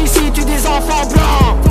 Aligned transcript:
Ici 0.00 0.30
tue 0.32 0.44
des 0.44 0.66
enfants 0.66 1.06
blancs. 1.06 1.68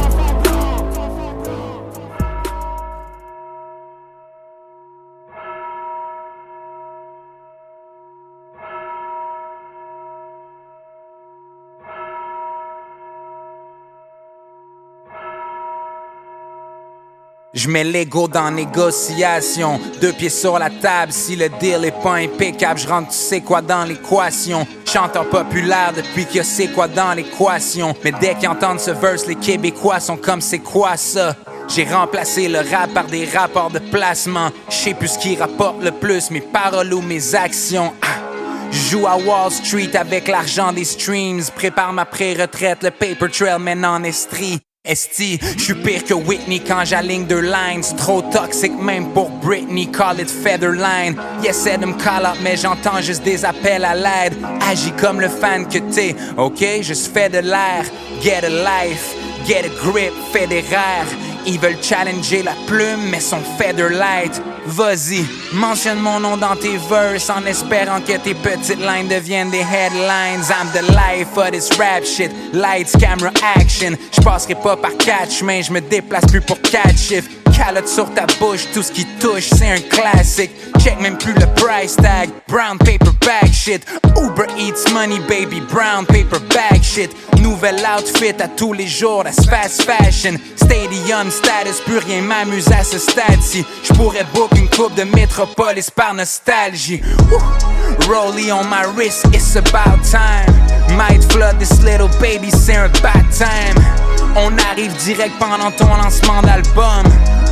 Je 17.57 17.69
mets 17.69 17.83
l'ego 17.83 18.27
dans 18.27 18.51
négociation, 18.51 19.79
deux 19.99 20.13
pieds 20.13 20.29
sur 20.29 20.59
la 20.59 20.69
table. 20.69 21.11
Si 21.11 21.35
le 21.35 21.49
deal 21.49 21.85
est 21.85 22.03
pas 22.03 22.17
impeccable, 22.17 22.79
je 22.79 22.87
rentre 22.87 23.09
tu 23.09 23.17
sais 23.17 23.41
quoi 23.41 23.63
dans 23.63 23.83
l'équation. 23.83 24.67
Chanteur 24.87 25.27
populaire 25.27 25.91
depuis 25.93 26.25
que 26.25 26.43
c'est 26.43 26.67
quoi 26.69 26.87
dans 26.87 27.13
l'équation. 27.13 27.93
Mais 28.05 28.13
dès 28.13 28.35
qu'ils 28.35 28.47
entendent 28.47 28.79
ce 28.79 28.91
verse, 28.91 29.27
les 29.27 29.35
Québécois 29.35 29.99
sont 29.99 30.15
comme 30.15 30.39
c'est 30.39 30.59
quoi 30.59 30.95
ça? 30.95 31.35
J'ai 31.67 31.83
remplacé 31.83 32.47
le 32.47 32.59
rap 32.59 32.93
par 32.93 33.05
des 33.05 33.25
rapports 33.25 33.69
de 33.69 33.79
placement. 33.79 34.49
Je 34.69 34.75
sais 34.75 34.93
plus 34.93 35.09
ce 35.09 35.19
qui 35.19 35.35
rapporte 35.35 35.83
le 35.83 35.91
plus, 35.91 36.31
mes 36.31 36.39
paroles 36.39 36.93
ou 36.93 37.01
mes 37.01 37.35
actions. 37.35 37.93
Ah. 38.01 38.71
Joue 38.71 39.05
à 39.07 39.17
Wall 39.17 39.51
Street 39.51 39.93
avec 39.93 40.29
l'argent 40.29 40.71
des 40.71 40.85
streams. 40.85 41.43
Prépare 41.55 41.91
ma 41.91 42.05
pré-retraite, 42.05 42.83
le 42.83 42.91
paper 42.91 43.29
trail 43.29 43.59
mène 43.59 43.85
en 43.85 44.03
estrie. 44.03 44.61
Esti, 44.87 45.39
je 45.57 45.63
suis 45.63 45.73
pire 45.75 46.03
que 46.05 46.13
Whitney 46.13 46.61
quand 46.65 46.85
j'aligne 46.85 47.25
deux 47.25 47.41
lines. 47.41 47.83
Trop 47.97 48.21
toxique 48.21 48.79
même 48.79 49.11
pour 49.13 49.29
Britney, 49.29 49.87
call 49.91 50.21
it 50.21 50.29
Featherline. 50.29 51.15
Yes, 51.43 51.65
de 51.65 51.85
me 51.85 51.93
call 51.93 52.25
up, 52.25 52.37
mais 52.41 52.55
j'entends 52.55 53.01
juste 53.01 53.23
des 53.23 53.43
appels 53.43 53.83
à 53.83 53.95
l'aide. 53.95 54.37
Agis 54.61 54.93
comme 54.93 55.19
le 55.19 55.27
fan 55.29 55.67
que 55.67 55.79
t'es, 55.93 56.15
ok? 56.37 56.81
Juste 56.81 57.13
fais 57.13 57.29
de 57.29 57.39
l'air. 57.39 57.83
Get 58.21 58.45
a 58.45 58.49
life, 58.49 59.13
get 59.45 59.65
a 59.65 59.83
grip, 59.83 60.13
fédéraire. 60.31 61.05
Ils 61.45 61.59
veulent 61.59 61.81
challenger 61.81 62.43
la 62.43 62.53
plume, 62.65 63.09
mais 63.09 63.19
sont 63.19 63.41
featherlight. 63.57 64.41
Vas-y, 64.69 65.25
mentionne 65.53 65.99
mon 65.99 66.19
nom 66.19 66.35
dans 66.35 66.55
tes 66.57 66.77
verses 66.89 67.29
en 67.29 67.45
espérant 67.45 68.01
que 68.01 68.17
tes 68.17 68.33
petites 68.33 68.81
lines 68.81 69.07
deviennent 69.07 69.49
des 69.49 69.63
headlines. 69.63 70.43
I'm 70.49 70.69
the 70.73 70.91
life 70.91 71.37
of 71.37 71.51
this 71.51 71.69
rap 71.79 72.03
shit. 72.03 72.31
Lights, 72.53 72.91
camera, 72.99 73.31
action. 73.55 73.95
Je 74.11 74.21
pas 74.55 74.75
par 74.75 74.97
catch, 74.97 75.41
mais 75.41 75.63
je 75.63 75.71
me 75.71 75.79
déplace 75.79 76.25
plus 76.25 76.41
pour 76.41 76.57
shift. 76.97 77.46
Calotte 77.57 77.87
sur 77.87 78.13
ta 78.13 78.27
bouche, 78.39 78.67
tout 78.71 78.83
ce 78.83 78.91
qui 78.91 79.03
touche, 79.19 79.49
c'est 79.49 79.69
un 79.69 79.79
classique. 79.79 80.51
Check 80.79 81.01
même 81.01 81.17
plus 81.17 81.33
le 81.33 81.47
price 81.55 81.95
tag. 81.95 82.29
Brown 82.47 82.77
paper 82.77 83.11
bag 83.25 83.51
shit. 83.51 83.83
Uber 84.15 84.45
Eats 84.57 84.91
money, 84.93 85.19
baby. 85.27 85.59
Brown 85.61 86.05
paper 86.05 86.39
bag 86.53 86.83
shit. 86.83 87.09
Nouvel 87.41 87.83
outfit 87.83 88.39
à 88.39 88.47
tous 88.47 88.73
les 88.73 88.87
jours, 88.87 89.23
that's 89.23 89.43
fast 89.49 89.83
fashion. 89.83 90.37
Stadium 90.55 91.31
status, 91.31 91.81
plus 91.81 91.97
rien 91.97 92.21
m'amuse 92.21 92.67
à 92.71 92.83
ce 92.83 92.99
stade-ci. 92.99 93.65
J'pourrais 93.83 94.25
book 94.35 94.51
une 94.55 94.69
coupe 94.69 94.93
de 94.95 95.03
métropolis 95.03 95.89
par 95.89 96.13
nostalgie. 96.13 97.01
Ouh. 97.31 98.07
Rollie 98.07 98.51
on 98.51 98.65
my 98.65 98.85
wrist, 98.95 99.25
it's 99.33 99.55
about 99.55 100.03
time. 100.03 100.53
Might 100.95 101.23
flood 101.31 101.57
this 101.59 101.81
little 101.81 102.09
baby, 102.19 102.51
c'est 102.51 102.75
un 102.75 102.89
time. 102.89 104.06
On 104.39 104.55
arrive 104.71 104.95
direct 104.97 105.33
pendant 105.39 105.71
ton 105.71 105.87
lancement 105.95 106.41
d'album. 106.43 107.03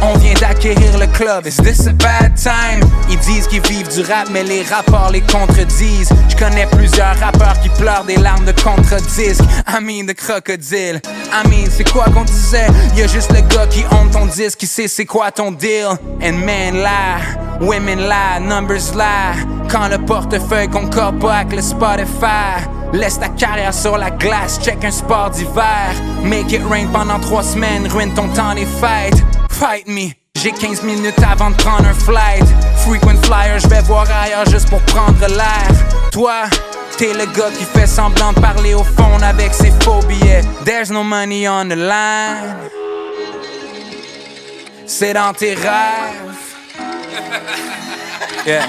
On 0.03 0.17
vient 0.19 0.35
d'acquérir 0.35 0.97
le 0.99 1.07
club, 1.07 1.47
is 1.47 1.57
this 1.57 1.87
a 1.87 1.93
bad 1.93 2.35
time? 2.35 2.87
Ils 3.09 3.17
disent 3.17 3.47
qu'ils 3.47 3.61
vivent 3.61 3.87
du 3.89 4.01
rap, 4.01 4.27
mais 4.31 4.43
les 4.43 4.61
rapports 4.61 5.09
les 5.11 5.21
contredisent. 5.21 6.09
Je 6.29 6.35
connais 6.35 6.67
plusieurs 6.67 7.17
rappeurs 7.19 7.59
qui 7.61 7.69
pleurent 7.69 8.03
des 8.03 8.17
larmes 8.17 8.45
de 8.45 8.51
contre-disque. 8.51 9.43
I 9.67 9.81
mean, 9.81 10.05
de 10.05 10.13
crocodile. 10.13 11.01
I 11.33 11.47
mean, 11.47 11.69
c'est 11.71 11.89
quoi 11.89 12.05
qu'on 12.05 12.23
disait? 12.23 12.67
Y'a 12.95 13.07
juste 13.07 13.31
le 13.33 13.41
gars 13.41 13.65
qui 13.67 13.83
honte 13.91 14.11
ton 14.11 14.27
disque, 14.27 14.59
qui 14.59 14.67
sait 14.67 14.87
c'est 14.87 15.05
quoi 15.05 15.31
ton 15.31 15.51
deal. 15.51 15.97
And 16.21 16.33
men 16.33 16.75
là, 16.75 17.17
women 17.61 17.99
là, 18.07 18.39
numbers 18.39 18.95
là. 18.95 19.33
Quand 19.71 19.87
le 19.87 19.97
portefeuille 19.97 20.69
concorde 20.69 21.19
pas 21.19 21.37
avec 21.37 21.55
le 21.55 21.61
Spotify. 21.63 22.74
Laisse 22.93 23.19
ta 23.19 23.29
carrière 23.29 23.73
sur 23.73 23.97
la 23.97 24.09
glace, 24.11 24.59
check 24.63 24.83
un 24.83 24.91
sport 24.91 25.29
d'hiver. 25.31 25.93
Make 26.23 26.51
it 26.51 26.61
rain 26.69 26.87
pendant 26.91 27.19
trois 27.19 27.43
semaines, 27.43 27.87
ruine 27.87 28.13
ton 28.13 28.27
temps 28.29 28.53
des 28.53 28.65
fêtes. 28.65 29.21
Fight 29.49 29.87
me, 29.87 30.11
j'ai 30.35 30.51
15 30.51 30.83
minutes 30.83 31.19
avant 31.29 31.49
de 31.51 31.55
prendre 31.55 31.85
un 31.85 31.93
flight. 31.93 32.45
Frequent 32.85 33.17
flyer, 33.25 33.59
je 33.59 33.67
vais 33.67 33.81
voir 33.81 34.05
ailleurs 34.23 34.45
juste 34.49 34.69
pour 34.69 34.81
prendre 34.81 35.19
l'air. 35.27 35.67
Toi, 36.11 36.43
t'es 36.97 37.13
le 37.13 37.25
gars 37.25 37.51
qui 37.57 37.65
fait 37.65 37.87
semblant 37.87 38.31
de 38.33 38.39
parler 38.39 38.73
au 38.73 38.83
fond 38.83 39.21
avec 39.21 39.53
ses 39.53 39.71
faux 39.81 40.01
billets. 40.07 40.41
There's 40.63 40.91
no 40.91 41.03
money 41.03 41.47
on 41.47 41.65
the 41.69 41.75
line. 41.75 42.55
C'est 44.85 45.13
dans 45.13 45.33
tes 45.33 45.53
rêves. 45.55 46.35
Yeah. 48.45 48.67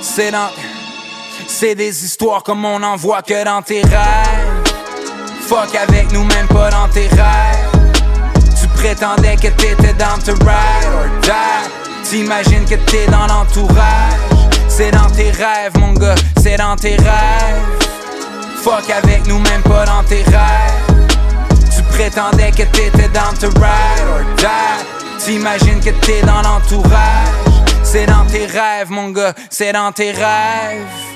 C'est 0.00 0.30
dans. 0.30 0.50
C'est 1.48 1.74
des 1.74 2.04
histoires 2.04 2.42
comme 2.42 2.64
on 2.64 2.82
en 2.82 2.96
voit 2.96 3.22
que 3.22 3.44
dans 3.44 3.62
tes 3.62 3.80
rêves. 3.80 4.62
Fuck 5.48 5.74
avec 5.74 6.12
nous, 6.12 6.24
même 6.24 6.46
pas 6.48 6.70
dans 6.70 6.88
tes 6.88 7.08
rêves. 7.08 7.94
Tu 8.60 8.66
prétendais 8.68 9.36
que 9.36 9.48
t'étais 9.48 9.94
dans 9.94 10.18
te 10.22 10.32
ride 10.32 10.86
or 10.92 11.20
die. 11.22 12.08
T'imagines 12.08 12.64
que 12.64 12.74
t'es 12.90 13.06
dans 13.06 13.26
l'entourage. 13.26 13.80
C'est 14.68 14.90
dans 14.90 15.10
tes 15.10 15.30
rêves, 15.30 15.76
mon 15.78 15.92
gars, 15.94 16.14
c'est 16.42 16.56
dans 16.56 16.76
tes 16.76 16.96
rêves. 16.96 17.88
Fuck 18.62 18.90
avec 18.90 19.26
nous, 19.26 19.38
même 19.38 19.62
pas 19.62 19.86
dans 19.86 20.02
tes 20.02 20.22
rêves. 20.22 21.06
Tu 21.74 21.82
prétendais 21.84 22.50
que 22.50 22.64
t'étais 22.64 23.08
dans 23.08 23.32
te 23.38 23.46
ride 23.46 24.06
or 24.10 24.24
die. 24.36 25.24
T'imagines 25.24 25.80
que 25.80 25.90
t'es 26.04 26.20
dans 26.22 26.42
l'entourage. 26.42 27.62
C'est 27.82 28.06
dans 28.06 28.26
tes 28.26 28.46
rêves, 28.46 28.90
mon 28.90 29.10
gars, 29.10 29.32
c'est 29.48 29.72
dans 29.72 29.92
tes 29.92 30.10
rêves. 30.10 31.15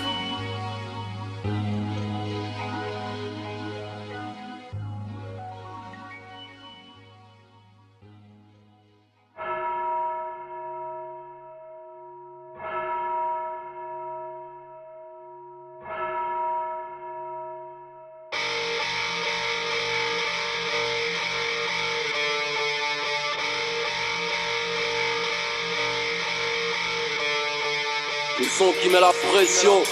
Qui 28.69 28.89
met 28.91 29.01
la 29.01 29.13
pression. 29.13 29.83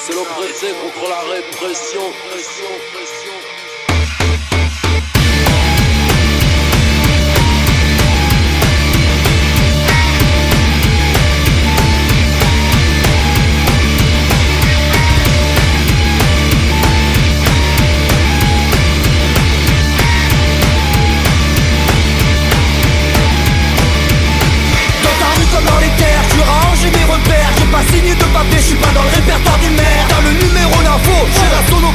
C'est 0.00 0.14
l'oppressé 0.14 0.66
contre 0.82 1.08
la 1.08 1.20
répression. 1.20 2.02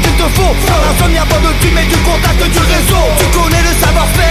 Qu'il 0.01 0.13
te 0.13 0.27
faut. 0.35 0.53
Dans 0.67 0.81
la 0.81 0.91
zone, 0.99 1.13
y'a 1.13 1.25
pas 1.25 1.37
de 1.37 1.53
du 1.85 1.97
contact 2.03 2.41
du 2.41 2.59
réseau. 2.59 3.03
Tu 3.19 3.25
connais 3.37 3.61
le 3.61 3.73
savoir-faire, 3.85 4.26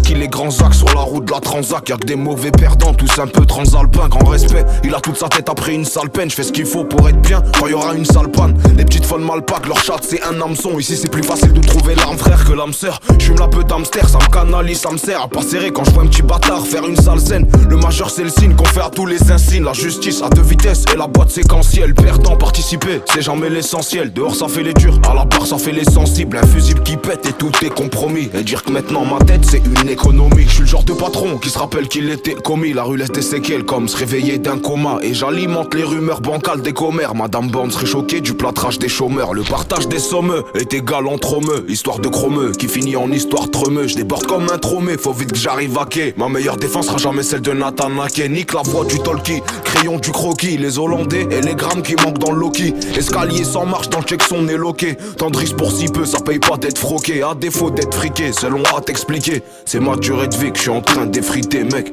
transat. 0.00 0.08
Ça 0.08 0.08
fait 0.08 0.08
ce 0.08 0.08
qu'il 0.08 0.22
est 0.22 0.28
grand 0.28 0.50
Zach 0.50 0.74
sur 0.74 0.88
la 0.94 1.00
route 1.00 1.24
de 1.24 1.32
la 1.32 1.40
transac? 1.40 1.88
Y'a 1.88 1.96
que 1.96 2.06
des 2.06 2.16
mauvais 2.16 2.50
perdants, 2.50 2.94
tous 2.94 3.18
un 3.18 3.26
peu 3.26 3.44
transalpins. 3.46 4.08
Grand 4.08 4.28
respect, 4.28 4.64
il 4.84 4.94
a 4.94 5.00
toute 5.00 5.16
sa 5.16 5.28
tête 5.28 5.48
après 5.48 5.74
une 5.74 5.84
sale 5.84 6.10
peine. 6.10 6.30
Je 6.30 6.36
fais 6.36 6.42
ce 6.42 6.52
qu'il 6.52 6.66
faut 6.66 6.84
pour 6.84 7.08
être 7.08 7.20
bien 7.20 7.42
quand 7.58 7.66
y 7.68 7.72
aura 7.72 7.94
une 7.94 8.04
sale 8.04 8.30
panne. 8.30 8.56
Les 8.76 8.84
petites 8.84 9.04
folles 9.04 9.22
malpac, 9.22 9.66
leur 9.66 9.82
chat 9.82 9.98
c'est 10.02 10.22
un 10.22 10.40
hameçon. 10.40 10.78
Ici 10.78 10.96
c'est 10.96 11.10
plus 11.10 11.22
facile 11.22 11.52
de 11.52 11.60
trouver 11.60 11.94
l'arme 11.94 12.18
frère 12.18 12.44
que 12.44 12.52
l'âme 12.52 12.72
sœur. 12.72 13.00
J'fume 13.18 13.38
la 13.38 13.48
peu 13.48 13.64
d'hamster, 13.64 14.08
ça 14.08 14.18
me 14.18 14.32
canalise, 14.32 14.80
ça 14.80 14.90
me 14.90 14.98
sert 14.98 15.22
à 15.22 15.28
pas 15.28 15.42
serrer 15.42 15.70
quand 15.70 15.84
je 15.84 15.90
vois 15.90 16.02
un 16.02 16.06
petit 16.06 16.22
bâtard 16.22 16.66
faire 16.66 16.86
une 16.86 16.96
sale 16.96 17.20
scène. 17.20 17.48
Le 17.68 17.76
majeur 17.76 18.10
c'est 18.10 18.24
le 18.24 18.30
signe 18.30 18.54
qu'on 18.54 18.64
fait 18.64 18.80
à 18.80 18.90
tous 18.90 19.06
les 19.06 19.30
insignes. 19.30 19.64
La 19.64 19.72
justice 19.72 20.22
à 20.22 20.28
deux 20.28 20.42
vitesses 20.42 20.84
et 20.92 20.96
la 20.96 21.06
boîte 21.06 21.30
séquentielle. 21.30 21.94
Perdant, 21.94 22.36
participer, 22.36 23.00
c'est 23.12 23.22
jamais 23.22 23.50
l'essentiel. 23.50 24.12
Dehors 24.12 24.34
ça 24.34 24.48
fait 24.48 24.62
les 24.62 24.74
durs, 24.74 24.98
à 25.08 25.14
la 25.14 25.26
part 25.26 25.46
ça 25.46 25.58
fait 25.58 25.72
les 25.72 25.84
sensibles. 25.84 26.38
Un 26.38 26.46
fusible 26.46 26.82
qui 26.82 26.96
pète 26.96 27.26
et 27.26 27.32
tout 27.32 27.52
est 27.62 27.70
compromis. 27.70 28.30
Et 28.34 28.42
dire 28.42 28.62
que 28.62 28.70
maintenant 28.70 29.04
ma 29.04 29.18
tête 29.24 29.44
c'est 29.44 29.62
une 29.82 29.88
économie. 29.90 30.44
Je 30.46 30.50
suis 30.50 30.60
le 30.60 30.66
genre 30.66 30.84
de 30.84 30.92
patron 30.92 31.38
qui 31.38 31.50
se 31.50 31.58
rappelle 31.58 31.88
qu'il 31.88 32.10
était 32.10 32.34
commis. 32.34 32.72
La 32.72 32.84
rue 32.84 32.96
laisse 32.96 33.10
des 33.10 33.22
séquelles 33.22 33.64
comme 33.64 33.88
se 33.88 33.96
réveiller 33.96 34.38
d'un 34.38 34.58
coma. 34.58 34.98
Et 35.02 35.14
j'alimente 35.14 35.74
les 35.74 35.84
rumeurs 35.84 36.20
bancales 36.20 36.62
des 36.62 36.72
commères. 36.72 37.14
Madame 37.14 37.48
Bond 37.48 37.70
serait 37.70 37.86
choquée 37.86 38.20
du 38.20 38.34
plâtrage 38.34 38.78
des 38.78 38.88
chômeurs. 38.88 39.34
Le 39.34 39.42
partage 39.42 39.88
des 39.88 39.98
sommeux 39.98 40.44
est 40.54 40.72
égal 40.74 41.06
entre 41.06 41.34
hommes. 41.34 41.64
Histoire 41.68 41.98
de 41.98 42.08
chromeux 42.08 42.52
qui 42.52 42.68
finit 42.68 42.96
en 42.96 43.10
histoire 43.10 43.50
tremeux. 43.50 43.86
Je 43.86 43.96
déborde 43.96 44.26
comme 44.26 44.48
un 44.50 44.58
tromé, 44.58 44.96
faut 44.98 45.12
vite 45.12 45.32
que 45.32 45.38
j'arrive 45.38 45.76
à 45.78 45.84
quai. 45.84 46.14
Ma 46.16 46.28
meilleure 46.28 46.56
défense 46.56 46.86
sera 46.86 46.98
jamais 46.98 47.22
celle 47.22 47.42
de 47.42 47.52
Nathan 47.52 48.00
Ake. 48.00 48.30
Nique 48.30 48.52
la 48.54 48.62
voix 48.62 48.84
du 48.84 48.98
talkie, 49.00 49.42
crayon 49.64 49.98
du 49.98 50.10
croquis. 50.10 50.56
Les 50.56 50.78
Hollandais 50.78 51.26
et 51.30 51.40
les 51.40 51.54
grammes 51.54 51.82
qui 51.82 51.94
manquent 51.96 52.18
dans 52.18 52.32
le 52.32 52.40
Loki. 52.40 52.74
Escalier 52.96 53.44
sans 53.44 53.66
marche 53.66 53.88
dans 53.88 53.98
le 53.98 54.04
check 54.04 54.22
son 54.22 54.48
est 54.48 54.56
loqué. 54.56 54.96
Tendris 55.16 55.52
pour 55.56 55.72
si 55.72 55.88
peu, 55.88 56.04
ça 56.04 56.20
paye 56.20 56.38
pas 56.38 56.56
d'être 56.56 56.78
froqué. 56.78 57.22
À 57.22 57.34
défaut 57.34 57.70
d'être 57.70 57.94
friqué, 57.94 58.32
selon 58.32 58.62
à 58.76 58.80
t'expliquer. 58.80 59.42
Ma 59.80 59.96
durée 59.96 60.28
de 60.28 60.36
vie 60.36 60.52
que 60.52 60.58
je 60.58 60.62
suis 60.62 60.70
en 60.70 60.82
train 60.82 61.06
d'effriter, 61.06 61.64
mec. 61.64 61.92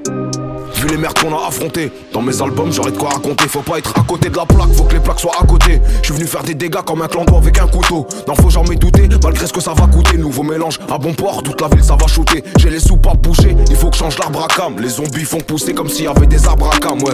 Vu 0.75 0.87
les 0.89 0.97
merdes 0.97 1.17
qu'on 1.17 1.33
a 1.33 1.47
affrontées, 1.47 1.91
dans 2.13 2.21
mes 2.21 2.39
albums 2.41 2.71
j'aurais 2.71 2.91
de 2.91 2.97
quoi 2.97 3.09
raconter. 3.09 3.47
Faut 3.47 3.61
pas 3.61 3.79
être 3.79 3.93
à 3.97 4.03
côté 4.03 4.29
de 4.29 4.35
la 4.35 4.45
plaque, 4.45 4.71
faut 4.73 4.83
que 4.83 4.93
les 4.93 4.99
plaques 4.99 5.19
soient 5.19 5.35
à 5.39 5.45
côté. 5.45 5.81
Je 6.01 6.05
suis 6.05 6.13
venu 6.13 6.27
faire 6.27 6.43
des 6.43 6.53
dégâts 6.53 6.81
comme 6.85 7.01
un 7.01 7.07
clando 7.07 7.35
avec 7.35 7.57
un 7.59 7.67
couteau. 7.67 8.05
N'en 8.27 8.35
faut 8.35 8.49
jamais 8.49 8.75
douter, 8.75 9.09
malgré 9.23 9.47
ce 9.47 9.53
que 9.53 9.61
ça 9.61 9.73
va 9.73 9.87
coûter. 9.87 10.17
Nouveau 10.17 10.43
mélange 10.43 10.79
à 10.91 10.97
bon 10.97 11.13
port, 11.13 11.41
toute 11.41 11.59
la 11.61 11.67
ville 11.69 11.83
ça 11.83 11.95
va 11.95 12.05
shooter. 12.05 12.43
J'ai 12.57 12.69
les 12.69 12.79
soupes 12.79 13.07
à 13.07 13.15
boucher, 13.15 13.55
il 13.69 13.75
faut 13.75 13.89
que 13.89 13.97
change 13.97 14.19
l'arbre 14.19 14.43
à 14.43 14.47
cam. 14.47 14.79
Les 14.79 14.89
zombies 14.89 15.25
font 15.25 15.39
pousser 15.39 15.73
comme 15.73 15.89
s'il 15.89 16.05
y 16.05 16.07
avait 16.07 16.27
des 16.27 16.45
arbres 16.45 16.69
à 16.71 16.77
cam, 16.77 17.01
ouais. 17.01 17.13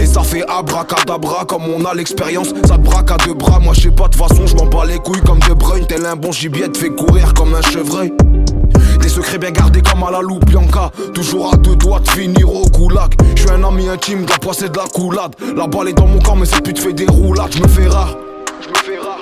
Et 0.00 0.06
ça 0.06 0.22
fait 0.22 0.44
abracadabra 0.48 1.44
comme 1.44 1.64
on 1.64 1.84
a 1.84 1.92
l'expérience. 1.94 2.48
Ça 2.66 2.76
te 2.76 2.82
braque 2.82 3.10
à 3.10 3.16
deux 3.18 3.34
bras, 3.34 3.58
moi 3.58 3.74
je 3.74 3.82
sais 3.82 3.90
pas 3.90 4.08
de 4.08 4.14
façon, 4.14 4.46
je 4.46 4.54
m'en 4.54 4.66
bats 4.66 4.86
les 4.86 4.98
couilles 4.98 5.20
comme 5.20 5.40
De 5.40 5.52
Bruyne. 5.52 5.84
Tel 5.86 6.06
un 6.06 6.16
bon 6.16 6.32
gibier 6.32 6.70
te 6.70 6.78
fait 6.78 6.90
courir 6.90 7.34
comme 7.34 7.54
un 7.54 7.62
chevreuil. 7.62 8.12
Secrets 9.10 9.38
bien 9.38 9.50
gardés 9.50 9.82
comme 9.82 10.04
à 10.04 10.10
la 10.12 10.20
loupe, 10.20 10.44
Bianca. 10.46 10.92
Toujours 11.12 11.52
à 11.52 11.56
deux 11.56 11.74
doigts 11.74 11.98
de 11.98 12.08
finir 12.08 12.48
au 12.48 12.68
coulac. 12.68 13.16
Je 13.34 13.42
suis 13.42 13.50
un 13.50 13.64
ami 13.64 13.88
intime, 13.88 14.24
poisse 14.40 14.62
et 14.62 14.68
de 14.68 14.76
la 14.76 14.84
coulade. 14.84 15.34
La 15.56 15.66
balle 15.66 15.88
est 15.88 15.94
dans 15.94 16.06
mon 16.06 16.20
corps, 16.20 16.36
mais 16.36 16.46
cette 16.46 16.62
pute 16.62 16.78
fait 16.78 16.92
des 16.92 17.06
roulades. 17.06 17.52
Je 17.52 17.60
me 17.60 17.66
fais 17.66 17.88
rare. 17.88 18.16
Je 18.62 18.68
me 18.68 18.74
fais 18.76 18.98
rare. 18.98 19.18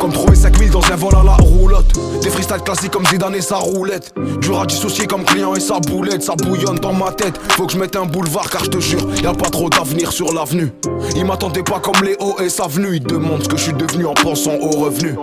Comme 0.00 0.12
trouver 0.12 0.34
5000 0.34 0.70
dans 0.70 0.80
un 0.90 0.96
vol 0.96 1.14
à 1.14 1.22
la 1.22 1.34
roulotte. 1.34 1.92
Des 2.22 2.30
freestyles 2.30 2.62
classiques 2.62 2.90
comme 2.90 3.04
Zidane 3.04 3.34
et 3.34 3.42
sa 3.42 3.56
roulette. 3.56 4.14
Dur 4.40 4.62
à 4.62 4.64
dissocier 4.64 5.06
comme 5.06 5.24
client 5.24 5.54
et 5.54 5.60
sa 5.60 5.78
boulette. 5.78 6.22
Ça 6.22 6.34
bouillonne 6.34 6.78
dans 6.78 6.94
ma 6.94 7.12
tête. 7.12 7.38
Faut 7.50 7.66
que 7.66 7.74
je 7.74 7.78
mette 7.78 7.96
un 7.96 8.06
boulevard 8.06 8.48
car 8.48 8.64
je 8.64 8.70
te 8.70 8.80
jure, 8.80 9.06
y 9.22 9.26
a 9.26 9.34
pas 9.34 9.50
trop 9.50 9.68
d'avenir 9.68 10.10
sur 10.10 10.32
l'avenue. 10.32 10.72
Il 11.14 11.26
m'attendait 11.26 11.62
pas 11.62 11.80
comme 11.80 12.02
Léo 12.02 12.40
et 12.40 12.48
sa 12.48 12.66
venue. 12.66 12.96
Il 12.96 13.02
demande 13.02 13.42
ce 13.42 13.48
que 13.48 13.58
je 13.58 13.64
suis 13.64 13.74
devenu 13.74 14.06
en 14.06 14.14
pensant 14.14 14.54
au 14.54 14.70
revenu. 14.70 15.16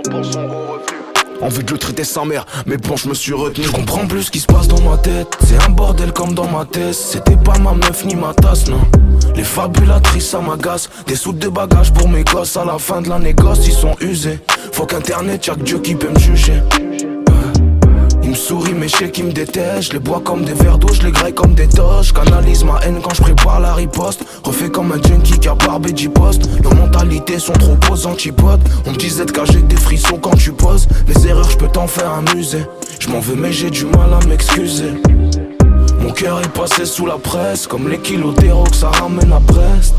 Envie 1.42 1.64
de 1.64 1.72
le 1.72 1.78
traiter 1.78 2.04
sa 2.04 2.24
mère, 2.26 2.46
mais 2.66 2.78
bon, 2.78 2.96
je 2.96 3.10
me 3.10 3.14
suis 3.14 3.34
retenu. 3.34 3.66
Je 3.66 3.72
comprends 3.72 4.08
plus 4.08 4.24
ce 4.24 4.32
qui 4.32 4.40
se 4.40 4.46
passe 4.46 4.68
dans 4.68 4.82
ma 4.82 4.98
tête. 4.98 5.28
C'est 5.46 5.62
un 5.64 5.70
bordel 5.70 6.14
comme 6.14 6.34
dans 6.34 6.48
ma 6.48 6.66
tête. 6.66 6.94
C'était 6.94 7.36
pas 7.36 7.58
ma 7.60 7.74
meuf 7.74 8.06
ni 8.06 8.16
ma 8.16 8.34
tasse, 8.34 8.68
non. 8.68 8.82
Les 9.36 9.44
fabulatrices, 9.44 10.30
ça 10.30 10.40
m'agace. 10.40 10.90
Des 11.08 11.16
soutes 11.16 11.40
de 11.40 11.50
bagages 11.50 11.92
pour 11.94 12.08
mes 12.08 12.24
gosses. 12.24 12.56
À 12.56 12.66
la 12.66 12.78
fin 12.78 13.02
de 13.02 13.10
la 13.10 13.20
négoce, 13.20 13.68
ils 13.68 13.74
sont 13.74 13.96
usés. 14.00 14.40
Faut 14.72 14.86
qu'internet, 14.86 15.46
y'a 15.48 15.56
que 15.56 15.62
Dieu 15.62 15.80
qui 15.80 15.96
peut 15.96 16.10
me 16.10 16.20
juger. 16.20 16.62
Me 18.34 18.38
sourit 18.38 18.74
mais 18.74 18.88
je 18.88 19.06
qui 19.06 19.22
me 19.22 19.32
déteste 19.32 19.90
Je 19.90 19.94
les 19.94 20.00
bois 20.00 20.20
comme 20.20 20.44
des 20.44 20.54
verres 20.54 20.80
d'eau, 20.80 20.92
je 20.92 21.04
les 21.04 21.12
graille 21.12 21.36
comme 21.36 21.54
des 21.54 21.68
toches. 21.68 22.12
Canalise 22.14 22.64
ma 22.64 22.80
haine 22.80 23.00
quand 23.00 23.14
je 23.14 23.22
prépare 23.22 23.60
la 23.60 23.76
riposte. 23.76 24.26
Refais 24.44 24.72
comme 24.72 24.92
un 24.92 25.00
junkie 25.08 25.38
qui 25.38 25.48
a 25.48 25.54
barbé 25.54 25.92
du 25.92 26.10
poste 26.10 26.50
Nos 26.64 26.74
mentalités 26.74 27.38
sont 27.38 27.54
trop 27.54 27.78
aux 27.92 28.08
antipodes. 28.08 28.68
On 28.88 28.92
me 28.94 28.98
disait 28.98 29.26
de 29.26 29.32
cacher 29.32 29.62
des 29.62 29.76
frissons 29.76 30.18
quand 30.18 30.36
tu 30.36 30.52
poses. 30.52 30.88
Mes 31.08 31.28
erreurs 31.28 31.48
je 31.48 31.58
peux 31.58 31.68
t'en 31.68 31.86
faire 31.86 32.10
un 32.10 32.34
musée. 32.34 32.66
Je 32.98 33.08
m'en 33.10 33.20
veux 33.20 33.36
mais 33.36 33.52
j'ai 33.52 33.70
du 33.70 33.86
mal 33.86 34.12
à 34.20 34.26
m'excuser. 34.26 34.94
Mon 36.00 36.12
cœur 36.12 36.42
est 36.42 36.54
passé 36.54 36.86
sous 36.86 37.06
la 37.06 37.20
presse 37.20 37.68
Comme 37.68 37.88
les 37.88 38.00
kilos 38.00 38.34
d'héros 38.34 38.64
que 38.64 38.76
ça 38.76 38.90
ramène 38.90 39.32
à 39.32 39.40
Brest 39.40 39.94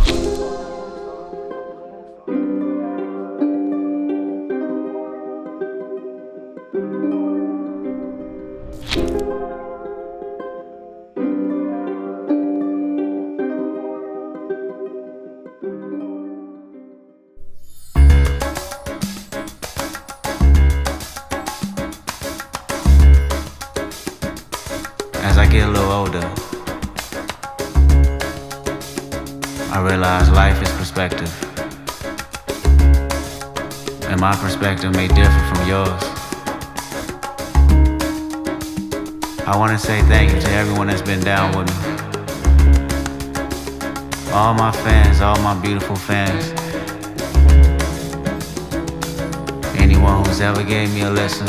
Anyone 50.35 50.57
ever 50.59 50.69
gave 50.69 50.93
me 50.93 51.03
a 51.03 51.11
lesson. 51.11 51.47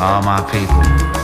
All 0.00 0.20
my 0.20 0.40
people. 0.50 1.23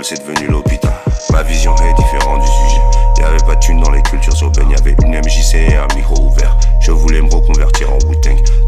c'est 0.00 0.26
devenu 0.26 0.48
l'hôpital. 0.48 0.94
Ma 1.32 1.42
vision 1.42 1.74
est 1.76 1.94
différente 1.94 2.40
du 2.40 2.46
sujet. 2.46 2.80
Y'avait 3.18 3.44
pas 3.44 3.54
de 3.54 3.60
thunes 3.60 3.80
dans 3.80 3.90
les 3.90 4.00
cultures 4.02 4.34
urbaines, 4.40 4.70
y'avait 4.70 4.96
une 5.04 5.18
MJC 5.18 5.54
et 5.54 5.76
un 5.76 5.86
micro 5.94 6.18
ouvert. 6.22 6.56
Je 6.80 6.92
voulais 6.92 7.20
me 7.20 7.32
reconvertir 7.32 7.92
en 7.92 7.98
wu 8.08 8.16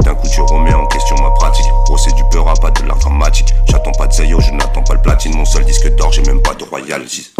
D'un 0.02 0.14
coup, 0.14 0.28
tu 0.28 0.40
remets 0.42 0.74
en 0.74 0.84
question 0.86 1.16
ma 1.22 1.30
pratique. 1.30 1.66
Gros, 1.86 1.96
c'est 1.96 2.14
du 2.14 2.22
peur, 2.30 2.46
à 2.48 2.54
pas 2.54 2.70
de 2.70 2.86
l'art 2.86 2.98
dramatique. 2.98 3.54
J'attends 3.70 3.92
pas 3.92 4.06
de 4.06 4.12
Zayo, 4.12 4.38
je 4.40 4.50
n'attends 4.50 4.82
pas 4.82 4.94
le 4.94 5.00
platine. 5.00 5.34
Mon 5.34 5.46
seul 5.46 5.64
disque 5.64 5.88
d'or, 5.96 6.12
j'ai 6.12 6.22
même 6.22 6.42
pas 6.42 6.54
de 6.54 6.64
royalties. 6.64 7.32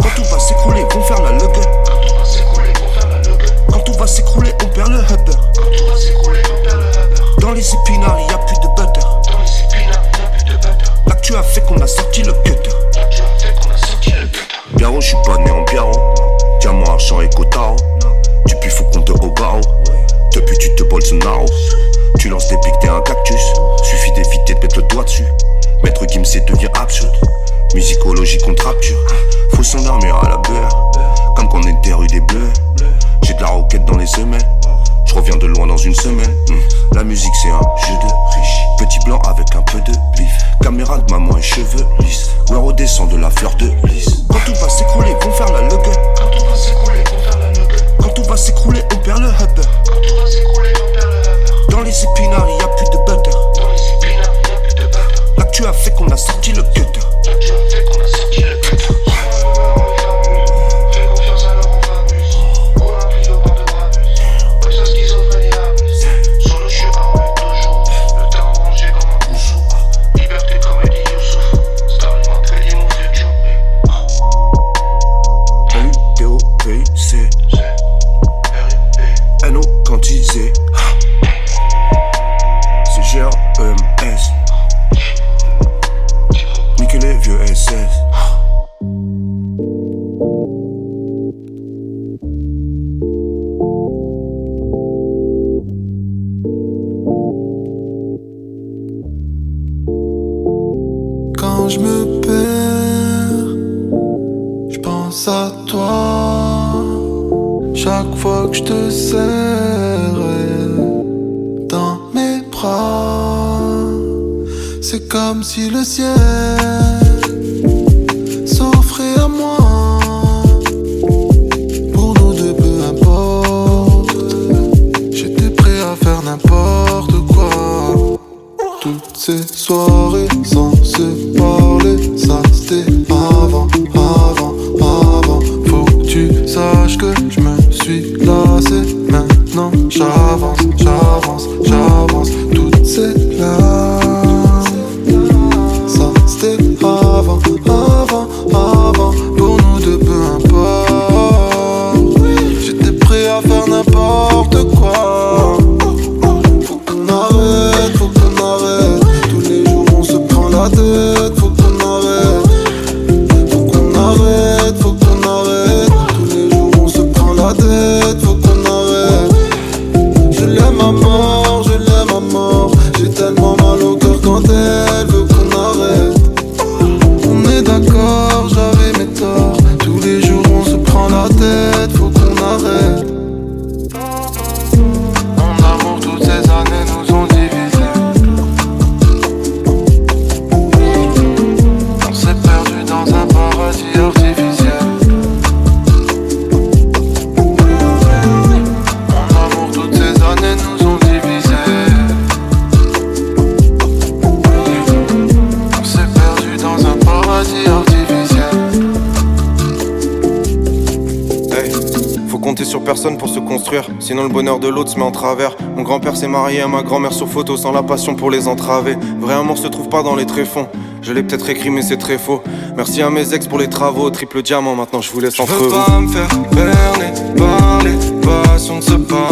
se 214.95 215.01
en 215.01 215.11
travers. 215.11 215.55
Mon 215.75 215.83
grand-père 215.83 216.15
s'est 216.15 216.27
marié 216.27 216.61
à 216.61 216.67
ma 216.67 216.81
grand-mère 216.81 217.13
sur 217.13 217.27
photo 217.27 217.57
sans 217.57 217.71
la 217.71 217.83
passion 217.83 218.15
pour 218.15 218.31
les 218.31 218.47
entraver. 218.47 218.97
Vrai 219.19 219.33
amour 219.33 219.57
se 219.57 219.67
trouve 219.67 219.89
pas 219.89 220.03
dans 220.03 220.15
les 220.15 220.25
tréfonds. 220.25 220.67
Je 221.01 221.13
l'ai 221.13 221.23
peut-être 221.23 221.49
écrit, 221.49 221.69
mais 221.69 221.81
c'est 221.81 221.97
très 221.97 222.17
faux. 222.17 222.41
Merci 222.75 223.01
à 223.01 223.09
mes 223.09 223.33
ex 223.33 223.47
pour 223.47 223.59
les 223.59 223.69
travaux. 223.69 224.09
Triple 224.09 224.41
diamant, 224.41 224.75
maintenant 224.75 225.01
je 225.01 225.11
vous 225.11 225.19
laisse 225.19 225.39
entre 225.39 225.53
veux 225.53 225.69
pas 225.69 225.99
me 225.99 226.07
faire 226.07 226.27
berner 226.51 227.13
par 227.37 227.83
les 227.83 227.97
passions 228.21 228.77
de 228.77 228.83
ce 228.83 228.93
pas 228.93 229.29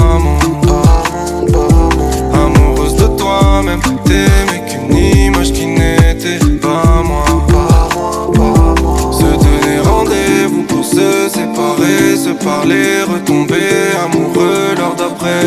Amoureuse 2.34 2.96
de 2.96 3.08
toi-même, 3.18 3.82
se 12.16 12.30
parler, 12.44 13.04
retomber 13.04 13.92
amoureux 14.04 14.76
l'heure 14.78 14.96
d'après. 14.96 15.46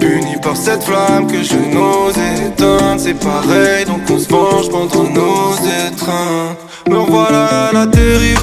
Unis 0.00 0.36
par 0.42 0.56
cette 0.56 0.82
flamme 0.82 1.26
que 1.26 1.42
je 1.42 1.56
n'ose 1.74 2.14
éteindre, 2.46 3.00
c'est 3.00 3.18
pareil, 3.18 3.84
donc 3.86 4.00
on 4.10 4.18
se 4.18 4.28
venge 4.28 4.68
pendant 4.70 5.04
nos 5.04 5.54
étreintes. 5.86 6.58
Me 6.88 6.96
voilà 6.96 7.68
à 7.68 7.72
la 7.72 7.86
dérive, 7.86 8.42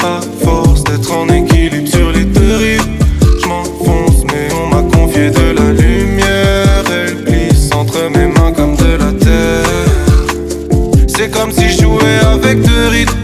à 0.00 0.20
force 0.44 0.84
d'être 0.84 1.12
en 1.12 1.28
équilibre 1.28 1.88
sur 1.88 2.10
les 2.12 2.24
deux 2.24 2.56
rives. 2.56 2.86
Je 3.42 3.46
m'enfonce, 3.48 4.24
mais 4.26 4.48
on 4.54 4.74
m'a 4.74 4.82
confié 4.96 5.30
de 5.30 5.52
la 5.58 5.72
lumière, 5.72 6.84
elle 6.90 7.24
glisse 7.24 7.70
entre 7.74 8.08
mes 8.10 8.26
mains 8.26 8.52
comme 8.52 8.76
de 8.76 8.96
la 8.96 9.12
terre. 9.12 9.88
C'est 11.08 11.30
comme 11.30 11.50
si 11.50 11.68
je 11.70 11.82
jouais 11.82 12.20
avec 12.32 12.60
deux 12.62 12.88
rythmes. 12.88 13.18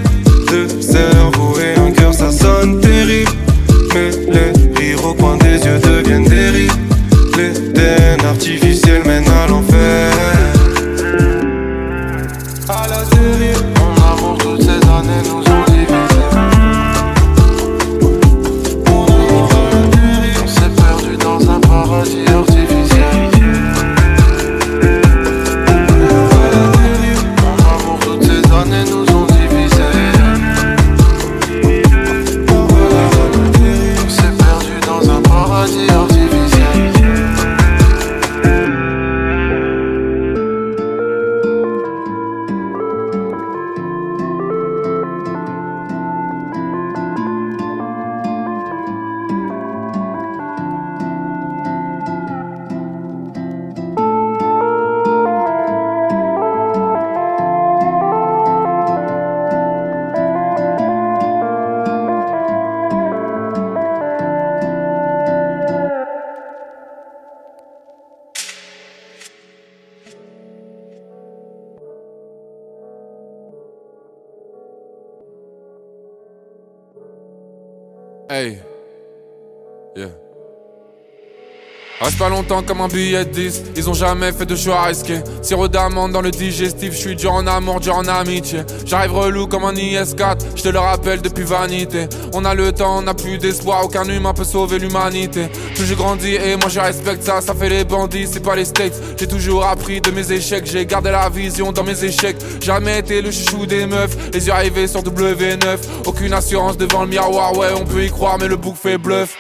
Comme 82.63 82.81
un 82.81 82.89
billet 82.89 83.25
de 83.25 83.31
10 83.31 83.63
Ils 83.77 83.91
ont 83.91 83.95
jamais 83.95 84.31
fait 84.31 84.47
de 84.47 84.55
choix 84.55 84.85
risqué. 84.85 85.21
Sirop 85.43 85.67
d'amande 85.67 86.13
dans 86.13 86.21
le 86.21 86.31
digestif 86.31 86.93
Je 86.93 86.99
suis 86.99 87.17
dur 87.17 87.33
en 87.33 87.47
amour, 87.47 87.81
dur 87.81 87.97
en 87.97 88.07
amitié. 88.07 88.61
J'arrive 88.87 89.13
relou 89.13 89.47
comme 89.49 89.65
un 89.65 89.73
IS4 89.73 90.39
Je 90.55 90.63
te 90.63 90.69
le 90.69 90.79
rappelle 90.79 91.21
depuis 91.21 91.43
vanité. 91.43 92.07
On 92.33 92.45
a 92.45 92.55
le 92.55 92.71
temps, 92.71 92.99
on 92.99 93.03
n'a 93.03 93.15
plus 93.15 93.39
d'espoir 93.39 93.85
Aucun 93.85 94.05
humain 94.05 94.33
peut 94.33 94.45
sauver 94.45 94.79
l'humanité. 94.79 95.49
Plus 95.75 95.85
je 95.85 95.95
grandis 95.95 96.37
et 96.37 96.57
moi 96.57 96.69
je 96.69 96.79
respecte 96.79 97.25
ça 97.25 97.41
Ça 97.41 97.55
fait 97.55 97.69
les 97.69 97.85
bandits, 97.85 98.29
c'est 98.31 98.43
pas 98.43 98.55
les 98.55 98.65
states. 98.65 98.95
J'ai 99.17 99.27
toujours 99.27 99.67
appris 99.67 100.01
de 100.01 100.11
mes 100.13 100.31
échecs 100.31 100.67
J'ai 100.67 100.87
gardé 100.87 101.11
la 101.11 101.29
vision 101.29 101.73
dans 101.73 101.83
mes 101.83 102.05
échecs. 102.05 102.37
Jamais 102.63 103.01
été 103.01 103.21
le 103.21 103.33
chouchou 103.33 103.67
des 103.67 103.87
meufs 103.87 104.17
Les 104.33 104.47
yeux 104.47 104.53
arrivés 104.53 104.87
sur 104.87 105.03
W9 105.03 105.79
Aucune 106.07 106.33
assurance 106.33 106.77
devant 106.77 107.03
le 107.03 107.09
miroir 107.09 107.57
Ouais 107.57 107.69
on 107.75 107.85
peut 107.85 108.05
y 108.05 108.11
croire 108.11 108.39
mais 108.39 108.47
le 108.49 108.57
bouc 108.57 108.77
fait 108.77 108.97
bluff. 108.99 109.35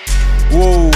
Wow 0.52 0.90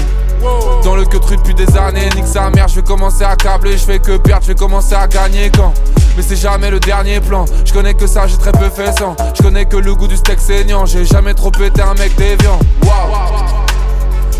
dans 0.85 0.97
le 0.97 1.05
que 1.05 1.17
depuis 1.17 1.55
des 1.55 1.77
années, 1.77 2.09
nique 2.15 2.27
sa 2.27 2.51
mère, 2.51 2.69
je 2.69 2.77
vais 2.77 2.83
commencer 2.83 3.25
à 3.25 3.37
câbler, 3.37 3.73
je 3.73 3.85
fais 3.85 3.99
que 3.99 4.17
perdre, 4.17 4.43
je 4.43 4.49
vais 4.49 4.55
commencer 4.55 4.95
à 4.95 5.07
gagner 5.07 5.51
quand? 5.51 5.73
Mais 6.17 6.23
c'est 6.23 6.37
jamais 6.37 6.71
le 6.71 6.81
dernier 6.81 7.21
plan, 7.21 7.45
je 7.65 7.73
connais 7.73 7.95
que 7.95 8.07
ça, 8.07 8.27
j'ai 8.27 8.37
très 8.37 8.53
peu 8.53 8.69
fait 8.69 8.97
sans. 8.99 9.15
Je 9.35 9.43
connais 9.43 9.67
que 9.67 9.77
le 9.77 9.95
goût 9.95 10.09
du 10.09 10.17
steak 10.17 10.41
saignant, 10.41 10.87
j'ai 10.87 11.05
jamais 11.05 11.35
trop 11.35 11.51
pété 11.51 11.83
un 11.83 11.95
mec 11.95 12.15
déviant. 12.17 12.59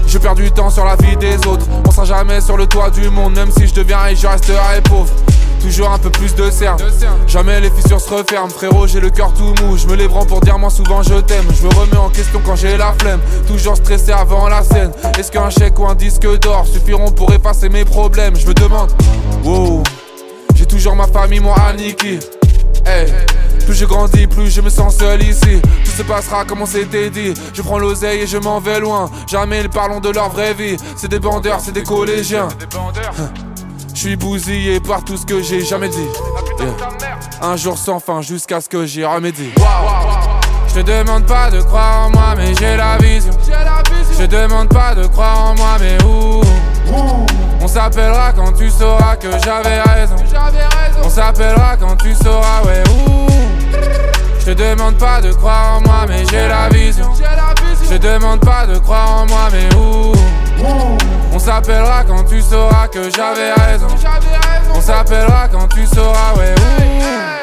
Je 0.07 0.19
perds 0.19 0.35
du 0.35 0.51
temps 0.51 0.71
sur 0.71 0.85
la 0.85 0.97
vie 0.97 1.17
des 1.17 1.37
autres, 1.47 1.67
on 1.87 1.91
sera 1.91 2.07
jamais 2.07 2.41
sur 2.41 2.57
le 2.57 2.67
toit 2.67 2.89
du 2.89 3.11
monde 3.11 3.35
Même 3.35 3.51
si 3.51 3.67
je 3.67 3.75
deviens 3.75 3.99
riche, 4.01 4.21
je 4.21 4.27
resterai 4.27 4.81
pauvre 4.83 5.13
Toujours 5.61 5.91
un 5.91 5.99
peu 5.99 6.11
plus 6.11 6.35
de 6.35 6.51
cernes. 6.51 6.79
Jamais 7.27 7.61
les 7.61 7.71
fissures 7.71 8.01
se 8.01 8.13
referment. 8.13 8.51
Frérot 8.51 8.87
j'ai 8.87 9.01
le 9.01 9.11
cœur 9.11 9.33
tout 9.35 9.55
mou. 9.63 9.77
Je 9.77 9.87
me 9.87 9.95
lève 9.97 10.11
pour 10.27 10.41
dire 10.41 10.59
moi 10.59 10.71
souvent 10.71 11.03
je 11.03 11.15
t'aime. 11.21 11.47
Je 11.55 11.67
me 11.67 11.75
remets 11.75 11.97
en 11.97 12.09
question 12.09 12.41
quand 12.45 12.57
j'ai 12.57 12.77
la 12.77 12.95
flemme. 13.01 13.21
Toujours 13.47 13.77
stressé 13.77 14.13
avant 14.13 14.49
la 14.49 14.63
scène. 14.63 14.93
Est-ce 15.19 15.31
qu'un 15.31 15.51
chèque 15.51 15.79
ou 15.79 15.87
un 15.87 15.95
disque 15.95 16.27
d'or 16.41 16.67
Suffiront 16.67 17.11
pour 17.11 17.33
effacer 17.33 17.69
mes 17.69 17.85
problèmes? 17.85 18.37
Je 18.37 18.47
me 18.47 18.55
demande. 18.55 18.91
Wow. 19.45 19.83
J'ai 20.55 20.67
toujours 20.67 20.97
ma 20.97 21.07
famille 21.07 21.41
moi 21.41 21.57
Aniki 21.69 22.19
Hey. 22.87 23.13
Plus 23.67 23.75
je 23.75 23.85
grandis, 23.85 24.27
plus 24.27 24.51
je 24.51 24.63
me 24.63 24.71
sens 24.71 24.97
seul 24.97 25.23
ici. 25.23 25.61
Tout 25.85 25.91
se 25.91 26.03
passera 26.03 26.45
comme 26.47 26.63
on 26.63 26.67
s'était 26.67 27.11
dit. 27.11 27.35
Je 27.53 27.61
prends 27.61 27.79
l'oseille 27.79 28.23
et 28.23 28.27
je 28.27 28.39
m'en 28.39 28.61
vais 28.61 28.81
loin. 28.81 29.11
Jamais 29.27 29.61
ils 29.61 29.69
parlons 29.69 30.01
de 30.01 30.09
leur 30.09 30.31
vraie 30.31 30.55
vie. 30.55 30.77
C'est 30.97 31.09
des 31.09 31.21
bandeurs, 31.21 31.61
c'est 31.61 31.73
des 31.73 31.83
collégiens. 31.83 32.49
Je 33.99 34.05
suis 34.05 34.17
bousillé 34.17 34.79
par 34.79 35.03
tout 35.03 35.17
ce 35.17 35.27
que 35.27 35.43
j'ai 35.43 35.65
jamais 35.65 35.89
dit. 35.89 36.07
Un 37.43 37.57
jour 37.57 37.77
sans 37.77 37.99
fin 37.99 38.23
jusqu'à 38.23 38.61
ce 38.61 38.69
que 38.69 38.87
j'y 38.87 39.05
remédie. 39.05 39.51
Je 40.69 40.75
te 40.75 40.81
demande 40.83 41.27
pas 41.27 41.51
de 41.51 41.61
croire 41.61 42.07
en 42.07 42.11
moi, 42.11 42.35
mais 42.37 42.55
j'ai 42.61 42.77
la 42.77 42.97
vision. 42.99 43.33
Je 44.17 44.25
demande 44.25 44.69
pas 44.69 44.95
de 44.95 45.05
croire 45.09 45.47
en 45.47 45.55
moi, 45.57 45.79
mais 45.81 45.99
où? 46.05 46.43
On 47.61 47.67
s'appellera 47.67 48.33
quand 48.35 48.53
tu 48.53 48.71
sauras 48.71 49.17
que 49.17 49.33
j'avais 49.45 49.81
raison. 49.81 50.15
On 51.03 51.11
s'appellera 51.11 51.77
quand 51.77 51.97
tu 51.97 52.15
sauras, 52.15 52.63
ouais, 52.67 52.85
où? 52.91 53.27
Je 54.39 54.45
te 54.45 54.51
demande 54.53 54.95
pas 54.95 55.21
de 55.21 55.33
croire 55.33 55.79
en 55.79 55.81
moi, 55.81 56.07
mais 56.07 56.23
j'ai 56.31 56.47
la 56.47 56.69
vision. 56.69 57.11
Je 57.91 57.97
demande 57.97 58.39
pas 58.39 58.65
de 58.65 58.79
croire 58.79 59.23
en 59.23 59.27
moi, 59.27 59.49
mais 59.51 59.69
où? 59.75 60.13
On 61.33 61.39
s'appellera 61.39 62.05
quand 62.05 62.25
tu 62.25 62.41
sauras 62.43 62.89
que 62.89 63.11
j'avais 63.11 63.53
raison. 63.53 63.87
On 64.75 64.81
s'appellera 64.81 65.49
quand 65.49 65.69
tu 65.69 65.87
sauras, 65.87 66.35
ouais, 66.37 66.55
où 66.57 67.38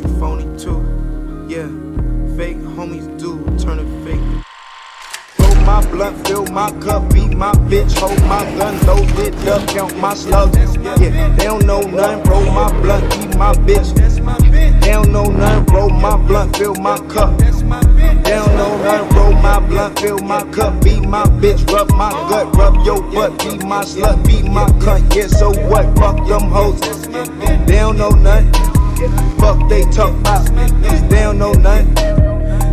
you 0.00 0.08
phony 0.18 0.44
too. 0.58 0.80
Yeah. 1.48 1.68
Fake 2.36 2.58
homies 2.58 3.06
do 3.18 3.44
turn 3.58 3.78
to 3.78 3.86
fake. 4.04 4.20
Roll 5.38 5.54
my 5.64 5.84
blunt, 5.90 6.26
fill 6.26 6.46
my 6.46 6.70
cup, 6.80 7.12
beat 7.12 7.36
my 7.36 7.52
bitch, 7.68 7.98
hold 7.98 8.20
my 8.22 8.44
gun, 8.56 8.74
load 8.86 9.18
it 9.18 9.34
up, 9.48 9.68
count 9.68 9.96
my 9.98 10.14
slugs. 10.14 10.56
Yeah, 10.56 11.34
they 11.36 11.44
don't 11.44 11.66
know 11.66 11.80
nothing, 11.80 12.22
roll 12.30 12.46
my 12.46 12.70
blunt, 12.80 13.10
keep 13.12 13.34
my 13.36 13.52
bitch. 13.54 13.94
They 14.80 14.92
don't 14.92 15.12
know 15.12 15.24
nothing, 15.24 15.74
roll 15.74 15.90
my 15.90 16.16
blunt, 16.16 16.56
fill 16.56 16.74
my 16.76 16.96
cup. 17.08 17.36
They 17.38 17.50
don't 17.50 18.56
know 18.56 18.76
nothing, 18.82 19.16
roll 19.16 19.32
my 19.32 19.60
blunt, 19.60 19.98
fill 19.98 20.18
my 20.18 20.44
cup, 20.52 20.82
beat 20.82 21.06
my 21.06 21.24
bitch, 21.24 21.66
rub 21.70 21.90
my 21.92 22.10
gut, 22.30 22.54
rub 22.56 22.84
your 22.86 23.02
butt, 23.12 23.38
be 23.40 23.58
my 23.66 23.84
slut, 23.84 24.24
be 24.26 24.48
my 24.48 24.66
cunt. 24.80 25.14
Yeah, 25.14 25.26
so 25.26 25.50
what? 25.68 25.86
Fuck 25.98 26.26
them 26.26 26.50
hoes. 26.50 26.80
They 27.66 27.76
don't 27.76 27.98
know 27.98 28.10
nothing. 28.10 28.69
Fuck 29.38 29.68
they 29.68 29.82
talk 29.90 30.12
about. 30.20 30.46
Cause 30.84 31.08
they 31.08 31.20
don't 31.20 31.38
know 31.38 31.52
nothing. 31.52 31.94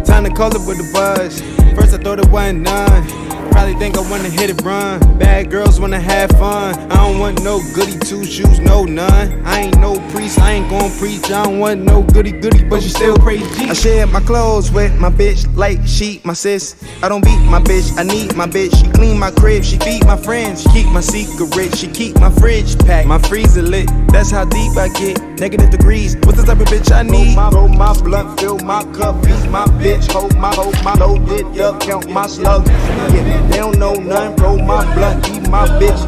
Time 0.03 0.25
to 0.25 0.29
call 0.29 0.53
it 0.55 0.67
with 0.67 0.77
the 0.77 0.89
buzz. 0.91 1.41
First 1.75 1.93
I 1.93 1.97
thought 1.97 2.19
it 2.19 2.29
wasn't 2.29 2.61
none. 2.61 3.07
probably 3.51 3.75
think 3.75 3.97
I 3.97 4.01
wanna 4.09 4.29
hit 4.29 4.49
it 4.49 4.61
run. 4.61 4.99
Bad 5.17 5.49
girls 5.49 5.79
wanna 5.79 5.99
have 5.99 6.31
fun. 6.31 6.75
I 6.91 6.95
don't 6.95 7.19
want 7.19 7.43
no 7.43 7.61
goody 7.73 7.97
two 7.99 8.25
shoes, 8.25 8.59
no 8.59 8.83
none. 8.83 9.45
I 9.45 9.61
ain't 9.61 9.79
no 9.79 9.99
priest, 10.11 10.39
I 10.39 10.53
ain't 10.53 10.69
gon' 10.69 10.91
preach. 10.97 11.25
I 11.31 11.45
don't 11.45 11.59
want 11.59 11.81
no 11.81 12.03
goody 12.03 12.31
goody, 12.31 12.63
but 12.63 12.81
you 12.83 12.89
still 12.89 13.15
Jesus. 13.15 13.69
I 13.69 13.73
share 13.73 14.07
my 14.07 14.19
clothes 14.19 14.71
with 14.71 14.99
my 14.99 15.09
bitch 15.09 15.47
like 15.55 15.79
she 15.85 16.19
my 16.25 16.33
sis. 16.33 16.75
I 17.03 17.09
don't 17.09 17.23
beat 17.23 17.39
my 17.45 17.61
bitch, 17.61 17.97
I 17.97 18.03
need 18.03 18.35
my 18.35 18.47
bitch. 18.47 18.75
She 18.75 18.91
clean 18.91 19.17
my 19.17 19.31
crib, 19.31 19.63
she 19.63 19.77
feed 19.77 20.05
my 20.05 20.17
friends. 20.17 20.63
She 20.63 20.69
keep 20.69 20.87
my 20.87 21.01
secret, 21.01 21.77
she 21.77 21.87
keep 21.87 22.19
my 22.19 22.29
fridge 22.31 22.77
packed, 22.79 23.07
my 23.07 23.19
freezer 23.19 23.61
lit. 23.61 23.89
That's 24.09 24.31
how 24.31 24.45
deep 24.45 24.75
I 24.75 24.89
get. 24.89 25.26
Negative 25.39 25.69
degrees, 25.69 26.17
what's 26.23 26.41
the 26.41 26.45
type 26.47 26.59
of 26.59 26.65
bitch 26.65 26.91
I 26.91 27.03
need? 27.03 27.37
Roll 27.37 27.49
my, 27.49 27.49
roll 27.51 27.67
my 27.67 27.93
blunt, 28.01 28.39
fill 28.39 28.57
my 28.57 28.83
cup, 28.97 29.23
feed 29.23 29.51
my 29.51 29.65
bitch, 29.77 30.11
hold 30.11 30.35
my, 30.35 30.53
hold 30.55 30.73
my 30.83 30.95
loaded 30.95 31.59
up, 31.61 31.79
count 31.79 32.09
my 32.09 32.25
slugs. 32.25 32.67
Yeah, 32.67 33.47
they 33.47 33.57
don't 33.57 33.77
know 33.77 33.93
nothing, 33.93 34.35
roll 34.43 34.57
my 34.57 34.81
blunt, 34.95 35.29
eat 35.29 35.47
my 35.47 35.67
bitch. 35.77 36.01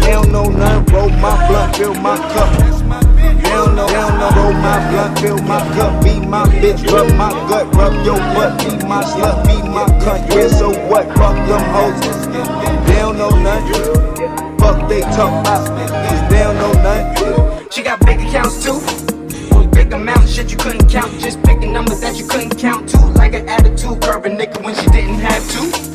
They 0.00 0.10
don't 0.10 0.30
know 0.30 0.44
nothing, 0.44 0.94
roll 0.94 1.08
my 1.08 1.48
blunt, 1.48 1.76
fill 1.76 1.94
my 1.94 2.18
cup. 2.18 2.52
They 2.58 3.48
don't 3.48 3.76
know, 3.76 3.86
they 3.86 3.94
don't 3.94 4.18
know, 4.18 4.30
roll 4.36 4.52
my 4.52 4.90
blunt, 4.90 5.18
fill 5.20 5.38
my 5.38 5.60
cup, 5.72 6.04
be 6.04 6.20
my 6.20 6.44
bitch, 6.60 6.84
rub 6.92 7.08
my 7.16 7.30
gut, 7.48 7.74
rub 7.74 7.94
your 8.04 8.18
butt, 8.36 8.58
be 8.58 8.86
my 8.86 9.02
slut, 9.04 9.46
be 9.46 9.56
my 9.66 9.88
cunt. 10.04 10.28
Yeah, 10.28 10.48
so 10.48 10.68
what? 10.88 11.06
Fuck 11.16 11.34
them 11.48 11.64
hoes. 11.72 11.98
They 12.86 12.96
don't 13.00 13.16
know 13.16 13.30
nothing. 13.40 14.58
Fuck 14.58 14.86
they 14.90 15.00
talk 15.00 15.32
about, 15.40 15.64
they 16.28 16.40
don't 16.40 16.56
know 16.56 16.72
nothing. 16.82 17.70
She 17.70 17.82
got 17.82 17.98
big 18.06 18.23
accounts 18.44 18.64
too. 18.64 19.68
Big 19.70 19.92
amount 19.92 20.28
shit 20.28 20.50
you 20.50 20.56
couldn't 20.56 20.88
count. 20.88 21.10
Just 21.20 21.42
picking 21.42 21.72
numbers 21.72 22.00
that 22.00 22.16
you 22.16 22.26
couldn't 22.26 22.58
count 22.58 22.88
to. 22.90 22.98
Like 22.98 23.34
an 23.34 23.48
attitude, 23.48 24.00
curve 24.02 24.26
a 24.26 24.30
nigga 24.30 24.62
when 24.62 24.74
she 24.74 24.86
didn't 24.90 25.20
have 25.20 25.50
to. 25.52 25.93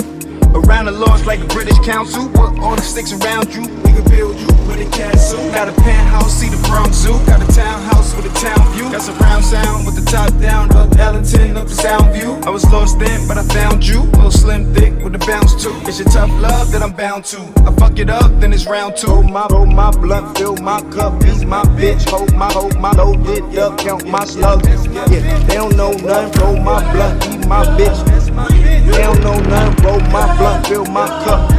Around 0.66 0.86
the 0.86 0.92
laws 0.92 1.26
like 1.26 1.40
a 1.40 1.48
British 1.48 1.80
council. 1.80 2.28
Put 2.30 2.60
all 2.60 2.76
the 2.76 2.82
sticks 2.82 3.12
around 3.14 3.54
you. 3.54 3.62
We 3.84 3.92
can 3.94 4.04
build 4.10 4.36
you 4.36 4.48
with 4.68 4.82
a 4.86 4.90
castle. 4.92 5.40
Got 5.52 5.70
a 5.70 5.74
penthouse, 5.82 6.34
see 6.34 6.50
the 6.50 6.62
Bronx 6.68 6.98
Zoo. 6.98 7.14
Got 7.26 7.42
a 7.42 7.48
townhouse 7.54 8.16
with 8.16 8.26
a 8.26 8.34
town 8.40 8.62
view. 8.74 8.92
Got 8.92 9.02
surround 9.02 9.44
sound 9.44 9.86
with 9.86 9.96
the 9.96 10.06
top 10.10 10.30
down. 10.40 10.72
Up 10.76 10.96
Ellington, 10.98 11.58
up 11.58 11.68
the 11.68 11.76
sound 11.76 12.14
view. 12.14 12.36
I 12.46 12.50
was 12.50 12.66
lost 12.72 13.00
then, 13.00 13.28
but 13.28 13.38
I 13.38 13.44
found 13.44 13.88
you. 13.88 14.02
Little 14.02 14.32
slim 14.32 14.74
thick 14.74 14.94
with 15.04 15.16
a 15.16 15.20
bounce 15.20 15.62
too. 15.62 15.74
It's 15.88 16.00
your 16.00 16.10
tough 16.10 16.30
love 16.42 16.72
that 16.72 16.84
I'm 16.84 16.94
bound 16.94 17.26
to. 17.26 17.40
I 17.66 17.74
fuck 17.76 17.98
it 17.98 18.10
up, 18.10 18.32
then 18.40 18.54
it's 18.54 18.68
round 18.68 18.98
two. 18.98 19.08
Roll 19.08 19.24
my, 19.24 19.48
roll 19.50 19.66
my 19.66 19.92
blunt, 19.92 20.38
fill 20.38 20.56
my 20.58 20.82
cup. 20.92 21.24
He's 21.24 21.46
my 21.46 21.64
bitch. 21.80 22.08
Hold 22.10 22.36
my, 22.36 22.52
hold 22.52 22.78
my 22.80 22.92
loaded 22.92 23.58
up. 23.58 23.78
Count 23.80 24.08
my 24.08 24.26
slugs. 24.26 24.68
Yeah, 24.88 25.06
they 25.08 25.56
don't 25.56 25.76
know 25.76 25.94
nothing. 25.94 26.42
Roll 26.42 26.58
my 26.58 26.80
blunt, 26.92 27.26
eat 27.28 27.48
my 27.48 27.66
bitch. 27.78 28.29
They 28.48 29.04
don't 29.04 29.22
know 29.22 29.40
nothing. 29.40 29.86
Roll 29.86 30.00
my 30.12 30.38
blunt, 30.38 30.68
fill 30.68 30.86
my 30.86 31.08
cup. 31.24 31.50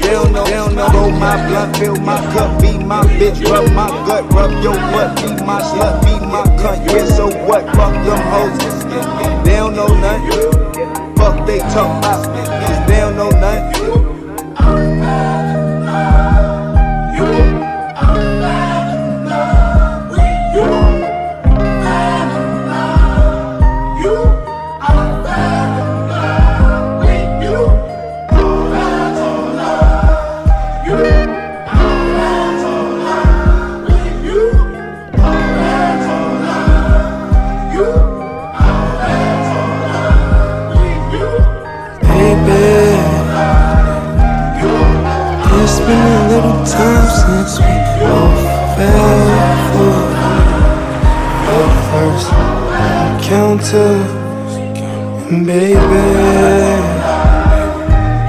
They 0.00 0.12
don't 0.12 0.32
know, 0.32 0.44
they 0.44 0.52
don't 0.52 0.74
know. 0.74 0.88
Roll 0.88 1.10
my 1.10 1.36
blunt, 1.48 1.76
fill 1.76 1.96
my 1.96 2.18
cup. 2.32 2.60
Be 2.60 2.78
my 2.78 3.02
bitch, 3.18 3.42
rub 3.50 3.72
my 3.72 3.88
gut, 4.06 4.30
rub 4.32 4.52
your 4.62 4.74
butt. 4.74 5.16
Be 5.16 5.44
my 5.44 5.60
slut, 5.60 6.04
be 6.04 6.14
my 6.26 6.42
cunt. 6.60 6.86
Yeah, 6.92 7.06
so 7.06 7.26
what? 7.46 7.64
Fuck 7.74 7.94
them 8.04 8.20
hoes. 8.30 9.44
They 9.44 9.56
don't 9.56 9.74
know 9.74 9.88
nothing. 9.88 11.16
Fuck 11.16 11.46
they 11.46 11.58
talk 11.74 11.98
about. 11.98 12.24
Cause 12.24 12.86
they 12.88 13.00
don't 13.00 13.16
know 13.16 13.30
encounter, 53.16 53.92
and 55.30 55.46
baby. 55.46 55.76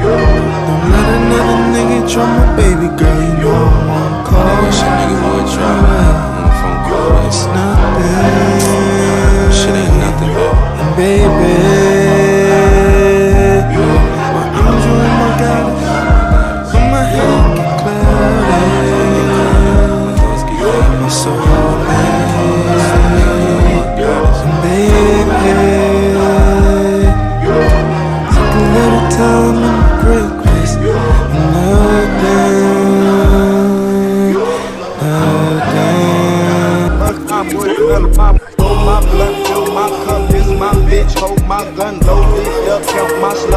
Don't 0.02 0.84
let 0.92 1.08
another 1.18 1.60
nigga 1.74 2.00
try 2.12 2.26
my 2.26 2.46
baby 2.56 2.88
girl, 2.98 3.22
you 3.22 3.34
know 3.42 3.54
I 3.54 3.80
won't 3.90 4.28
call. 4.28 4.72
Shit, 4.72 4.94
nigga 4.98 5.18
would 5.36 5.48
try 5.54 5.78
on 6.24 6.40
the 6.40 6.52
phone 6.60 6.82
call. 6.88 7.28
It's 7.28 7.44
nothing. 7.56 8.62
Shit 9.58 9.76
ain't 9.76 9.96
nothing, 10.00 10.34
and 10.82 10.92
baby. 10.96 11.97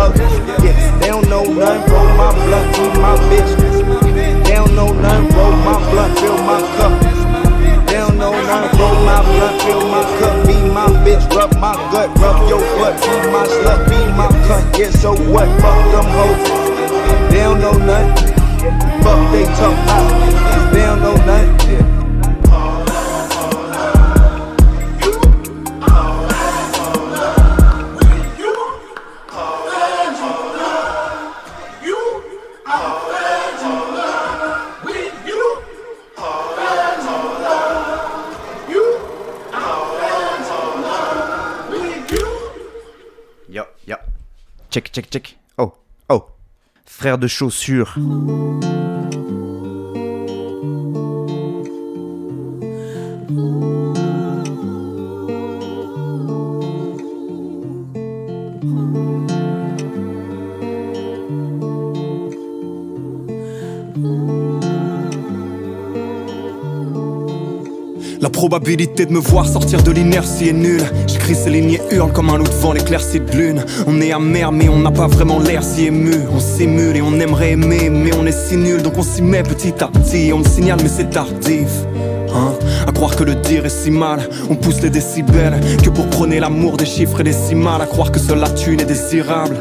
Yeah, 0.00 0.98
they 0.98 1.08
don't 1.08 1.28
know 1.28 1.44
nothing. 1.44 1.92
Roll 1.92 2.08
my 2.16 2.32
blunt, 2.32 2.78
eat 2.80 2.94
my 3.04 3.16
bitch. 3.28 3.52
They 4.44 4.54
don't 4.54 4.74
know 4.74 4.92
nothing. 4.92 5.36
Roll 5.36 5.52
my 5.52 5.76
blunt, 5.90 6.18
fill 6.18 6.38
my 6.38 6.60
cup. 6.76 6.92
They 7.86 7.96
don't 8.00 8.16
know 8.16 8.32
nothing. 8.32 8.80
Roll 8.80 8.94
my 9.04 9.20
blunt, 9.20 9.62
fill 9.62 9.82
my 9.92 10.02
cup. 10.18 10.46
Be 10.46 10.56
my 10.72 10.86
bitch, 11.04 11.24
rub 11.36 11.52
my 11.60 11.74
gut, 11.92 12.08
rub 12.18 12.48
your 12.48 12.60
butt. 12.80 12.96
Be 13.02 13.30
my 13.30 13.44
slut, 13.44 13.88
be 13.90 13.98
my 14.16 14.28
cunt. 14.48 14.78
Yeah, 14.78 14.90
so 14.90 15.12
what? 15.12 15.48
Fuck 15.60 15.78
them 15.92 16.08
hoes. 16.16 17.30
They 17.30 17.40
don't 17.40 17.60
know 17.60 17.76
nothing. 17.76 18.34
Fuck 19.04 19.32
they 19.32 19.44
talk 19.44 19.76
about. 19.84 20.39
Check, 44.92 45.08
check. 45.08 45.36
Oh, 45.56 45.72
oh. 46.08 46.26
Frère 46.84 47.18
de 47.18 47.28
chaussures. 47.28 47.96
Probabilité 68.40 69.04
de 69.04 69.12
me 69.12 69.18
voir 69.18 69.46
sortir 69.46 69.82
de 69.82 69.90
l'inertie 69.90 70.48
est 70.48 70.54
nulle. 70.54 70.82
J'écris 71.06 71.34
ces 71.34 71.50
lignes 71.50 71.74
et 71.74 71.94
hurle 71.94 72.10
comme 72.10 72.30
un 72.30 72.38
loup 72.38 72.44
devant 72.44 72.72
l'éclaircie 72.72 73.20
de 73.20 73.30
lune. 73.32 73.62
On 73.86 74.00
est 74.00 74.12
amer, 74.12 74.50
mais 74.50 74.66
on 74.70 74.78
n'a 74.78 74.90
pas 74.90 75.08
vraiment 75.08 75.38
l'air 75.38 75.62
si 75.62 75.84
ému. 75.84 76.14
On 76.34 76.40
simule 76.40 76.96
et 76.96 77.02
on 77.02 77.20
aimerait 77.20 77.50
aimer, 77.50 77.90
mais 77.90 78.14
on 78.18 78.24
est 78.24 78.32
si 78.32 78.56
nul. 78.56 78.80
Donc 78.80 78.96
on 78.96 79.02
s'y 79.02 79.20
met 79.20 79.42
petit 79.42 79.74
à 79.84 79.88
petit. 79.88 80.32
On 80.32 80.38
le 80.38 80.48
signale, 80.48 80.78
mais 80.82 80.88
c'est 80.88 81.10
tardif. 81.10 81.68
Hein 82.34 82.54
à 82.88 82.92
croire 82.92 83.14
que 83.14 83.24
le 83.24 83.34
dire 83.34 83.66
est 83.66 83.82
si 83.82 83.90
mal, 83.90 84.20
on 84.48 84.54
pousse 84.54 84.80
les 84.80 84.88
décibels 84.88 85.60
que 85.82 85.90
pour 85.90 86.06
prôner 86.06 86.40
l'amour 86.40 86.78
des 86.78 86.86
chiffres 86.86 87.20
et 87.20 87.24
des 87.24 87.34
si. 87.34 87.54
À 87.54 87.84
croire 87.84 88.10
que 88.10 88.18
seule 88.18 88.38
la 88.38 88.48
thune 88.48 88.80
est 88.80 88.86
désirable. 88.86 89.56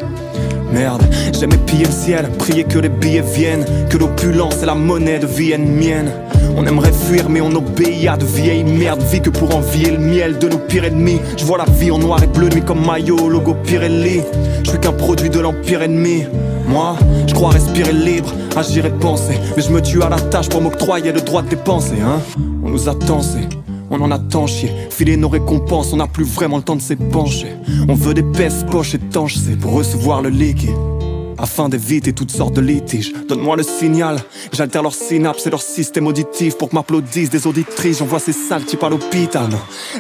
Merde, 0.71 1.03
j'aimais 1.38 1.58
piller 1.58 1.86
le 1.86 1.91
ciel, 1.91 2.29
prier 2.38 2.63
que 2.63 2.79
les 2.79 2.89
billets 2.89 3.21
viennent, 3.21 3.65
que 3.89 3.97
l'opulence 3.97 4.62
et 4.62 4.65
la 4.65 4.75
monnaie 4.75 5.19
deviennent 5.19 5.67
mienne. 5.67 6.12
On 6.55 6.65
aimerait 6.65 6.91
fuir, 6.91 7.29
mais 7.29 7.41
on 7.41 7.51
obéit 7.51 8.08
à 8.08 8.17
de 8.17 8.25
vieilles 8.25 8.63
merdes. 8.63 9.01
Vie 9.12 9.21
que 9.21 9.29
pour 9.29 9.55
envier 9.55 9.91
le 9.91 9.97
miel 9.97 10.38
de 10.38 10.49
nos 10.49 10.58
pires 10.58 10.86
ennemis. 10.86 11.19
Je 11.38 11.45
vois 11.45 11.58
la 11.58 11.65
vie 11.65 11.91
en 11.91 11.99
noir 11.99 12.21
et 12.23 12.27
bleu, 12.27 12.49
nuit 12.49 12.62
comme 12.62 12.86
maillot, 12.86 13.29
logo 13.29 13.55
Pirelli. 13.63 14.21
Je 14.63 14.69
suis 14.69 14.79
qu'un 14.79 14.91
produit 14.91 15.29
de 15.29 15.39
l'empire 15.39 15.82
ennemi. 15.82 16.25
Moi, 16.67 16.95
je 17.27 17.34
crois 17.34 17.51
respirer 17.51 17.93
libre, 17.93 18.32
agir 18.55 18.86
et 18.86 18.91
penser. 18.91 19.39
Mais 19.55 19.63
je 19.63 19.71
me 19.71 19.82
tue 19.82 20.03
à 20.03 20.10
la 20.10 20.19
tâche 20.19 20.49
pour 20.49 20.62
m'octroyer 20.62 21.12
le 21.12 21.21
droit 21.21 21.41
de 21.41 21.49
dépenser, 21.49 21.99
hein. 22.03 22.19
On 22.63 22.69
nous 22.69 22.89
a 22.89 22.93
tensé. 22.93 23.39
On 23.91 24.02
en 24.02 24.12
a 24.12 24.19
tant 24.19 24.47
chier, 24.47 24.71
filer 24.89 25.17
nos 25.17 25.30
récompenses, 25.30 25.93
on 25.93 25.97
n'a 25.97 26.08
plus 26.08 26.25
vraiment 26.25 26.58
le 26.58 26.63
temps 26.63 26.75
de 26.75 26.82
s'épancher. 26.82 27.56
On 27.88 27.95
veut 27.95 28.13
des 28.13 28.23
pèses, 28.23 28.65
poches 28.69 28.95
étanches, 28.95 29.36
c'est 29.36 29.58
pour 29.58 29.73
recevoir 29.73 30.21
le 30.21 30.30
liquide 30.30 30.75
afin 31.39 31.69
d'éviter 31.69 32.13
toutes 32.13 32.32
sortes 32.32 32.54
de 32.54 32.62
litiges. 32.62 33.13
Donne-moi 33.28 33.56
le 33.56 33.63
signal, 33.63 34.17
j'altère 34.52 34.84
leurs 34.84 34.93
synapses 34.93 35.47
et 35.47 35.49
leur 35.49 35.62
système 35.62 36.08
auditif 36.08 36.58
pour 36.58 36.69
que 36.69 36.75
m'applaudissent 36.75 37.30
des 37.30 37.47
auditrices. 37.47 37.99
J'envoie 37.99 38.19
ces 38.19 38.34
sales 38.34 38.65
types 38.65 38.84
à 38.84 38.89
l'hôpital. 38.89 39.49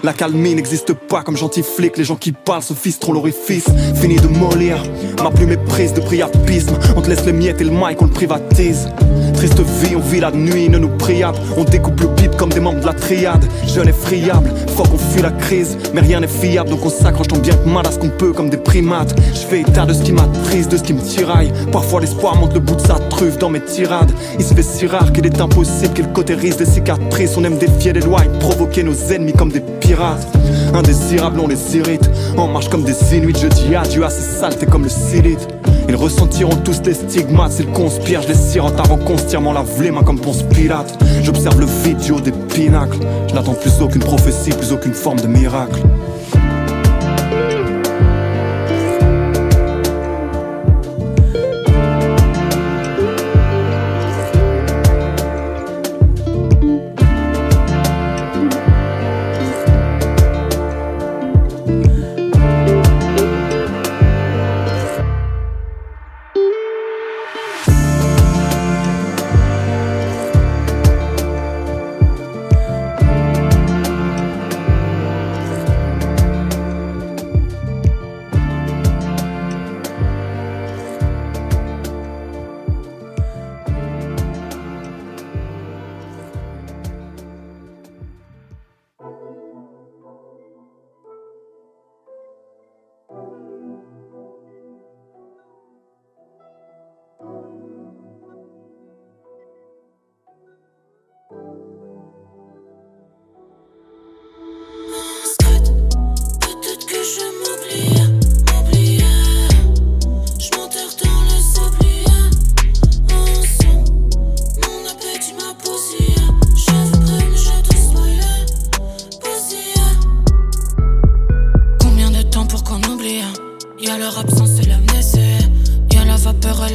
La 0.03 0.13
calmie 0.13 0.55
n'existe 0.55 0.93
pas 0.93 1.23
comme 1.23 1.37
gentil 1.37 1.63
flic, 1.63 1.97
les 1.97 2.03
gens 2.03 2.15
qui 2.15 2.31
parlent 2.31 2.63
se 2.63 2.73
fissent 2.73 2.99
trop 2.99 3.13
l'orifice. 3.13 3.65
Fini 3.95 4.15
de 4.15 4.27
mollir, 4.27 4.83
ma 5.23 5.31
plume 5.31 5.51
est 5.51 5.65
prise 5.65 5.93
de 5.93 6.01
priapisme. 6.01 6.77
On 6.95 7.01
te 7.01 7.09
laisse 7.09 7.25
les 7.25 7.33
miettes 7.33 7.61
et 7.61 7.65
le 7.65 7.71
mic, 7.71 8.01
on 8.01 8.05
le 8.05 8.11
privatise. 8.11 8.89
Triste 9.33 9.59
vie, 9.59 9.95
on 9.95 9.99
vit 9.99 10.19
la 10.19 10.31
nuit, 10.31 10.69
ne 10.69 10.77
nous 10.77 10.89
priable. 10.97 11.37
On 11.57 11.63
découpe 11.63 11.99
le 12.01 12.07
bip 12.07 12.35
comme 12.35 12.49
des 12.49 12.59
membres 12.59 12.81
de 12.81 12.85
la 12.85 12.93
triade. 12.93 13.45
Jeune 13.67 13.87
et 13.87 13.93
friable, 13.93 14.51
faut 14.75 14.83
qu'on 14.83 14.97
fuit 14.97 15.21
la 15.21 15.31
crise. 15.31 15.77
Mais 15.93 16.01
rien 16.01 16.19
n'est 16.19 16.27
fiable, 16.27 16.69
donc 16.69 16.85
on 16.85 16.89
s'accroche 16.89 17.27
tant 17.27 17.37
bien 17.37 17.55
que 17.55 17.69
mal 17.69 17.85
à 17.87 17.91
ce 17.91 17.99
qu'on 17.99 18.09
peut 18.09 18.33
comme 18.33 18.49
des 18.49 18.57
primates. 18.57 19.15
Je 19.33 19.39
fais 19.39 19.61
état 19.61 19.85
de 19.85 19.93
ce 19.93 20.03
qui 20.03 20.11
m'attriste, 20.11 20.71
de 20.71 20.77
ce 20.77 20.83
qui 20.83 20.93
me 20.93 20.99
Parfois 21.71 22.01
l'espoir 22.01 22.35
monte 22.35 22.53
le 22.53 22.59
bout 22.59 22.75
de 22.75 22.81
sa 22.81 22.95
truffe 22.95 23.37
dans 23.37 23.49
mes 23.49 23.61
tirades. 23.61 24.11
Il 24.37 24.45
se 24.45 24.53
fait 24.53 24.63
si 24.63 24.87
rare 24.87 25.13
qu'il 25.13 25.25
est 25.25 25.39
impossible 25.39 25.93
qu'il 25.93 26.07
cautérise 26.07 26.57
des 26.57 26.65
cicatrices. 26.65 27.37
On 27.37 27.43
aime 27.43 27.57
défier 27.57 27.93
les 27.93 28.01
lois 28.01 28.21
et 28.25 28.39
provoquer 28.39 28.83
nos 28.83 28.95
ennemis 29.11 29.33
comme 29.33 29.51
des 29.51 29.59
pirates. 29.59 30.27
Indésirables, 30.73 31.39
on 31.39 31.47
les 31.47 31.77
irrite. 31.77 32.09
On 32.37 32.47
marche 32.47 32.69
comme 32.69 32.83
des 32.83 33.15
inuits, 33.15 33.35
je 33.39 33.47
dis 33.47 33.75
adieu 33.75 34.03
à 34.03 34.09
ces 34.09 34.39
saletés 34.39 34.65
comme 34.65 34.83
le 34.83 34.89
silite. 34.89 35.47
Ils 35.87 35.95
ressentiront 35.95 36.55
tous 36.57 36.81
des 36.81 36.93
stigmates 36.93 37.53
s'ils 37.53 37.71
conspirent. 37.71 38.21
Je 38.21 38.29
les 38.29 38.35
sirote 38.35 38.79
avant 38.79 38.97
qu'on 38.97 39.17
se 39.17 39.33
lave 39.33 39.81
les 39.81 39.91
mains 39.91 40.03
comme 40.03 40.19
Ponce 40.19 40.43
Pilate. 40.43 40.97
J'observe 41.23 41.59
le 41.59 41.67
vidéo 41.83 42.19
des 42.19 42.31
pinacles. 42.31 42.99
Je 43.27 43.33
n'attends 43.33 43.55
plus 43.55 43.81
aucune 43.81 44.01
prophétie, 44.01 44.51
plus 44.51 44.71
aucune 44.71 44.93
forme 44.93 45.19
de 45.19 45.27
miracle. 45.27 45.81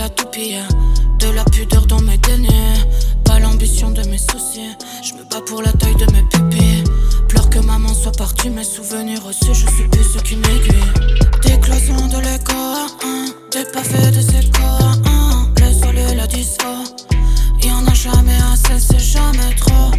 Toupie. 0.08 0.56
De 1.18 1.30
la 1.30 1.44
pudeur 1.44 1.86
dans 1.86 2.00
mes 2.00 2.18
deniers. 2.18 2.78
Pas 3.24 3.38
l'ambition 3.38 3.90
de 3.90 4.02
mes 4.08 4.18
soucis. 4.18 4.70
Je 5.02 5.14
me 5.14 5.24
bats 5.24 5.40
pour 5.46 5.62
la 5.62 5.72
taille 5.72 5.96
de 5.96 6.10
mes 6.12 6.22
pupilles. 6.24 6.84
Pleure 7.28 7.48
que 7.50 7.58
maman 7.58 7.94
soit 7.94 8.16
partie, 8.16 8.50
mes 8.50 8.64
souvenirs 8.64 9.22
reçus, 9.24 9.54
je 9.54 9.66
suis 9.74 9.88
plus 9.88 10.04
ce 10.04 10.18
qui 10.18 10.36
m'aiguille. 10.36 10.92
Des 11.42 11.58
cloisons 11.60 12.06
de 12.06 12.18
l'écho, 12.18 12.60
hein, 13.04 13.26
des 13.50 13.64
pavés 13.72 14.10
de 14.10 14.20
échos, 14.20 14.84
hein, 15.06 15.48
le 15.58 15.72
sol 15.72 15.98
et 15.98 16.14
la 16.14 16.26
disco. 16.26 16.66
Y'en 17.62 17.86
a 17.86 17.94
jamais 17.94 18.38
assez, 18.52 18.78
c'est 18.78 18.98
jamais 18.98 19.54
trop. 19.56 19.90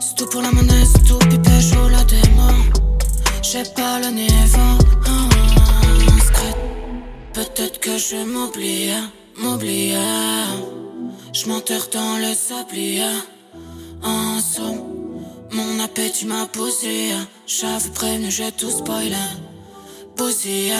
C'est 0.00 0.16
tout 0.16 0.26
pour 0.26 0.42
la 0.42 0.50
monnaie, 0.50 0.84
c'est 0.84 1.04
tout, 1.04 1.18
pipé 1.18 1.60
chaud 1.60 1.88
la 1.88 2.04
démo. 2.04 2.50
J'ai 3.42 3.64
pas 3.74 4.00
le 4.00 4.10
niveau, 4.10 4.78
hein. 5.06 5.28
Peut-être 7.32 7.78
que 7.78 7.96
je 7.96 8.16
m'oublie, 8.24 8.90
m'oublie. 9.36 9.94
Je 11.32 11.48
m'enterre 11.48 11.88
dans 11.92 12.16
le 12.18 12.34
sablier. 12.34 13.04
En 14.02 14.40
somme, 14.40 15.22
mon 15.52 15.80
appétit 15.80 16.26
m'a 16.26 16.46
posé. 16.46 17.12
J'avais 17.46 17.90
prévenu, 17.90 18.30
j'ai 18.30 18.50
tout 18.52 18.70
spoilé. 18.70 19.14
Posé, 20.16 20.72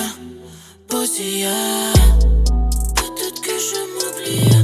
posé. 0.89 1.47
Peut-être 2.97 3.41
que 3.41 3.51
je 3.51 3.81
m'oublie. 3.95 4.60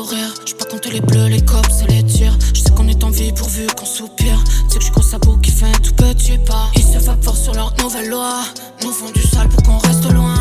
Courir. 0.00 0.34
Pas 0.58 0.64
compter 0.64 0.90
les 0.90 1.00
bleus, 1.00 1.28
les 1.28 1.42
cops 1.42 1.82
et 1.82 1.92
les 1.92 2.04
tirs. 2.04 2.36
Je 2.54 2.60
sais 2.60 2.70
qu'on 2.70 2.88
est 2.88 3.02
en 3.04 3.10
vie 3.10 3.32
pourvu 3.32 3.66
qu'on 3.76 3.84
soupire. 3.84 4.42
C'est 4.68 4.78
que 4.78 4.84
je 4.84 4.90
gros 4.90 5.02
sabot 5.02 5.36
qui 5.42 5.50
fait 5.50 5.66
un 5.66 5.80
tout 5.84 5.94
petit 5.94 6.38
pas. 6.38 6.70
Ils 6.76 6.82
se 6.82 6.98
fort 6.98 7.36
sur 7.36 7.54
leur 7.54 7.74
nouvelle 7.78 8.08
loi. 8.08 8.42
Nous 8.82 8.92
font 8.92 9.10
du 9.10 9.22
sale 9.22 9.48
pour 9.48 9.62
qu'on 9.62 9.78
reste 9.78 10.10
loin. 10.12 10.34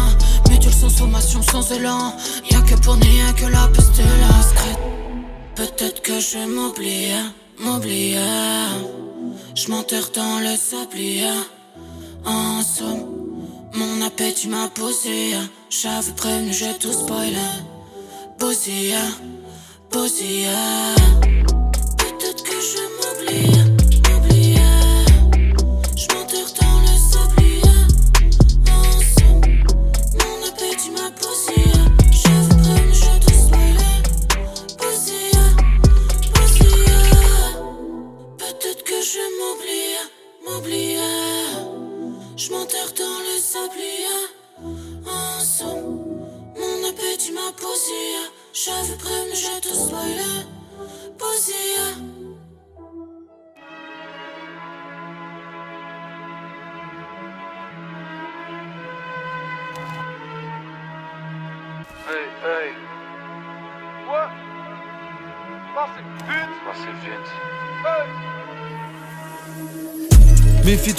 Mais 0.50 0.60
tu 0.60 0.68
le 0.68 0.74
sens 0.74 0.96
sommation 0.96 1.42
sans 1.42 1.72
élan. 1.72 2.14
Y'a 2.52 2.62
que 2.62 2.76
pour 2.76 2.98
nier 2.98 3.34
que 3.38 3.46
la 3.46 3.68
peste. 3.68 3.96
Secrète. 3.96 4.80
Peut-être 5.56 6.02
que 6.02 6.20
je 6.20 6.40
m'oublie, 6.56 7.12
m'oublie. 7.60 8.16
Je 9.56 9.68
dans 9.68 10.40
le 10.40 10.56
sablier. 10.56 11.38
En 12.26 12.62
somme, 12.62 13.06
mon 13.74 14.06
appétit 14.06 14.48
m'a 14.48 14.68
posé. 14.70 15.36
J'avais 15.70 16.12
prévenu, 16.14 16.54
j'ai 16.54 16.74
tout 16.80 16.92
spoilé. 16.92 17.48
Posé, 18.38 18.94
posé. 19.90 20.46
Peut-être 21.98 22.44
que 22.44 22.52
je 22.52 22.82
m'oublie, 22.96 23.69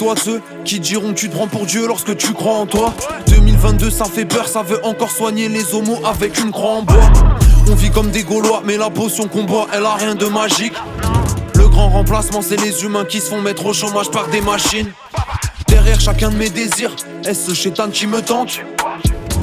De 0.01 0.19
ceux 0.19 0.41
qui 0.65 0.79
diront 0.79 1.13
tu 1.13 1.29
te 1.29 1.35
prends 1.35 1.47
pour 1.47 1.67
Dieu 1.67 1.85
lorsque 1.85 2.17
tu 2.17 2.33
crois 2.33 2.55
en 2.55 2.65
toi. 2.65 2.91
2000 3.27 3.53
2022 3.53 3.91
ça 3.91 4.05
fait 4.05 4.25
peur, 4.25 4.47
ça 4.47 4.63
veut 4.63 4.83
encore 4.83 5.11
soigner 5.11 5.47
les 5.47 5.75
homos 5.75 5.99
avec 6.03 6.39
une 6.39 6.49
grande 6.49 6.85
bois. 6.85 7.13
On 7.69 7.75
vit 7.75 7.91
comme 7.91 8.09
des 8.09 8.23
Gaulois, 8.23 8.63
mais 8.65 8.77
la 8.77 8.89
potion 8.89 9.27
qu'on 9.27 9.43
boit, 9.43 9.67
elle 9.71 9.85
a 9.85 9.93
rien 9.93 10.15
de 10.15 10.25
magique. 10.25 10.73
Le 11.53 11.67
grand 11.67 11.89
remplacement, 11.89 12.41
c'est 12.41 12.59
les 12.59 12.83
humains 12.83 13.05
qui 13.05 13.19
se 13.19 13.29
font 13.29 13.41
mettre 13.41 13.67
au 13.67 13.73
chômage 13.73 14.09
par 14.09 14.27
des 14.29 14.41
machines. 14.41 14.91
Derrière 15.67 15.99
chacun 16.01 16.31
de 16.31 16.35
mes 16.35 16.49
désirs, 16.49 16.95
est-ce 17.23 17.51
ce 17.51 17.53
chétan 17.53 17.89
qui 17.91 18.07
me 18.07 18.23
tente? 18.23 18.59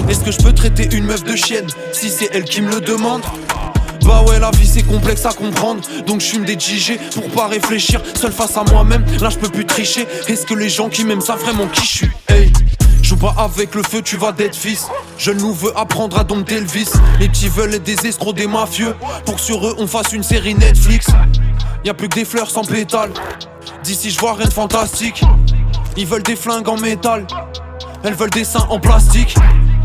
Est-ce 0.08 0.24
que 0.24 0.32
je 0.32 0.38
peux 0.38 0.52
traiter 0.52 0.88
une 0.92 1.04
meuf 1.04 1.22
de 1.22 1.36
chienne 1.36 1.68
si 1.92 2.10
c'est 2.10 2.30
elle 2.32 2.44
qui 2.44 2.62
me 2.62 2.70
le 2.72 2.80
demande? 2.80 3.22
Bah 4.08 4.24
ouais 4.26 4.38
la 4.38 4.50
vie 4.52 4.66
c'est 4.66 4.84
complexe 4.84 5.26
à 5.26 5.34
comprendre 5.34 5.82
Donc 6.06 6.22
je 6.22 6.26
fume 6.26 6.46
des 6.46 6.58
DJ 6.58 6.92
pour 7.14 7.28
pas 7.28 7.46
réfléchir 7.46 8.00
Seul 8.14 8.32
face 8.32 8.56
à 8.56 8.64
moi-même 8.64 9.04
Là 9.20 9.28
je 9.28 9.36
peux 9.36 9.50
plus 9.50 9.66
tricher 9.66 10.08
Est-ce 10.26 10.46
que 10.46 10.54
les 10.54 10.70
gens 10.70 10.88
qui 10.88 11.04
m'aiment 11.04 11.20
savent 11.20 11.40
vraiment 11.40 11.66
qui 11.66 11.82
je 11.82 11.86
suis? 11.86 12.10
Hey 12.26 12.50
Joue 13.02 13.18
pas 13.18 13.34
avec 13.38 13.74
le 13.74 13.82
feu, 13.82 14.02
tu 14.02 14.16
vas 14.16 14.32
d'être 14.32 14.56
fils. 14.56 14.88
Je 15.16 15.30
nous 15.30 15.54
veux 15.54 15.72
apprendre 15.78 16.18
à 16.18 16.24
dompter 16.24 16.60
le 16.60 16.66
vice. 16.66 16.92
Les 17.20 17.28
petits 17.28 17.48
veulent 17.48 17.78
des 17.78 18.06
escrocs, 18.06 18.34
des 18.34 18.46
mafieux. 18.46 18.94
Pour 19.24 19.36
que 19.36 19.40
sur 19.40 19.66
eux 19.66 19.74
on 19.78 19.86
fasse 19.86 20.12
une 20.12 20.22
série 20.22 20.54
Netflix. 20.54 21.06
Y 21.84 21.90
a 21.90 21.94
plus 21.94 22.08
que 22.08 22.16
des 22.16 22.24
fleurs 22.24 22.50
sans 22.50 22.64
pétales. 22.64 23.12
D'ici 23.82 24.10
je 24.10 24.18
vois 24.18 24.34
rien 24.34 24.46
de 24.46 24.52
fantastique. 24.52 25.22
Ils 25.96 26.06
veulent 26.06 26.22
des 26.22 26.36
flingues 26.36 26.68
en 26.68 26.76
métal. 26.76 27.26
Elles 28.02 28.14
veulent 28.14 28.30
des 28.30 28.44
seins 28.44 28.66
en 28.68 28.80
plastique. 28.80 29.34